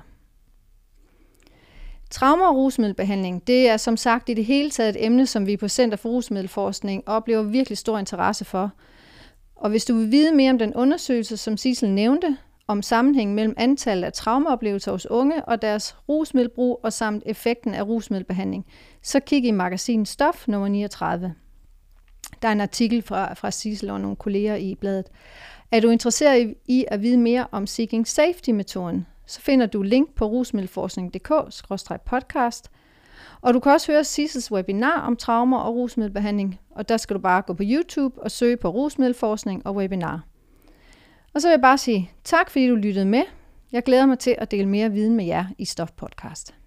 Trauma- 2.11 2.47
og 2.47 2.55
rusmiddelbehandling, 2.55 3.47
det 3.47 3.69
er 3.69 3.77
som 3.77 3.97
sagt 3.97 4.29
i 4.29 4.33
det 4.33 4.45
hele 4.45 4.69
taget 4.69 4.89
et 4.89 5.05
emne, 5.05 5.27
som 5.27 5.47
vi 5.47 5.57
på 5.57 5.67
Center 5.67 5.97
for 5.97 6.09
Rusmiddelforskning 6.09 7.03
oplever 7.05 7.43
virkelig 7.43 7.77
stor 7.77 7.97
interesse 7.97 8.45
for. 8.45 8.71
Og 9.55 9.69
hvis 9.69 9.85
du 9.85 9.95
vil 9.95 10.11
vide 10.11 10.35
mere 10.35 10.51
om 10.51 10.57
den 10.57 10.73
undersøgelse, 10.73 11.37
som 11.37 11.57
Sissel 11.57 11.89
nævnte, 11.89 12.37
om 12.67 12.81
sammenhængen 12.81 13.35
mellem 13.35 13.53
antallet 13.57 14.03
af 14.03 14.13
traumaoplevelser 14.13 14.91
hos 14.91 15.05
unge 15.05 15.45
og 15.45 15.61
deres 15.61 15.95
rusmiddelbrug 16.09 16.79
og 16.83 16.93
samt 16.93 17.23
effekten 17.25 17.73
af 17.73 17.83
rusmiddelbehandling, 17.83 18.65
så 19.03 19.19
kig 19.19 19.45
i 19.45 19.51
magasinet 19.51 20.07
Stof 20.07 20.47
nummer 20.47 20.67
39. 20.67 21.35
Der 22.41 22.47
er 22.47 22.51
en 22.51 22.61
artikel 22.61 23.01
fra, 23.01 23.33
fra 23.33 23.51
Sissel 23.51 23.89
og 23.89 24.01
nogle 24.01 24.15
kolleger 24.15 24.55
i 24.55 24.75
bladet. 24.75 25.05
Er 25.71 25.79
du 25.79 25.89
interesseret 25.89 26.55
i 26.67 26.85
at 26.87 27.01
vide 27.01 27.17
mere 27.17 27.47
om 27.51 27.67
Seeking 27.67 28.07
Safety-metoden, 28.07 29.05
så 29.25 29.41
finder 29.41 29.65
du 29.65 29.81
link 29.81 30.15
på 30.15 30.25
rusmiddelforskning.dk-podcast. 30.25 32.69
Og 33.41 33.53
du 33.53 33.59
kan 33.59 33.71
også 33.71 33.91
høre 33.91 34.03
Sissels 34.03 34.51
webinar 34.51 35.01
om 35.01 35.15
traumer 35.15 35.57
og 35.57 35.75
rusmiddelbehandling, 35.75 36.59
og 36.71 36.89
der 36.89 36.97
skal 36.97 37.15
du 37.15 37.21
bare 37.21 37.41
gå 37.41 37.53
på 37.53 37.63
YouTube 37.65 38.21
og 38.21 38.31
søge 38.31 38.57
på 38.57 38.69
rusmiddelforskning 38.69 39.67
og 39.67 39.75
webinar. 39.75 40.23
Og 41.33 41.41
så 41.41 41.47
vil 41.47 41.51
jeg 41.51 41.61
bare 41.61 41.77
sige 41.77 42.11
tak, 42.23 42.49
fordi 42.49 42.67
du 42.67 42.75
lyttede 42.75 43.05
med. 43.05 43.23
Jeg 43.71 43.83
glæder 43.83 44.05
mig 44.05 44.19
til 44.19 44.35
at 44.37 44.51
dele 44.51 44.69
mere 44.69 44.91
viden 44.91 45.15
med 45.15 45.25
jer 45.25 45.45
i 45.57 45.65
Stof 45.65 45.91
Podcast. 45.91 46.60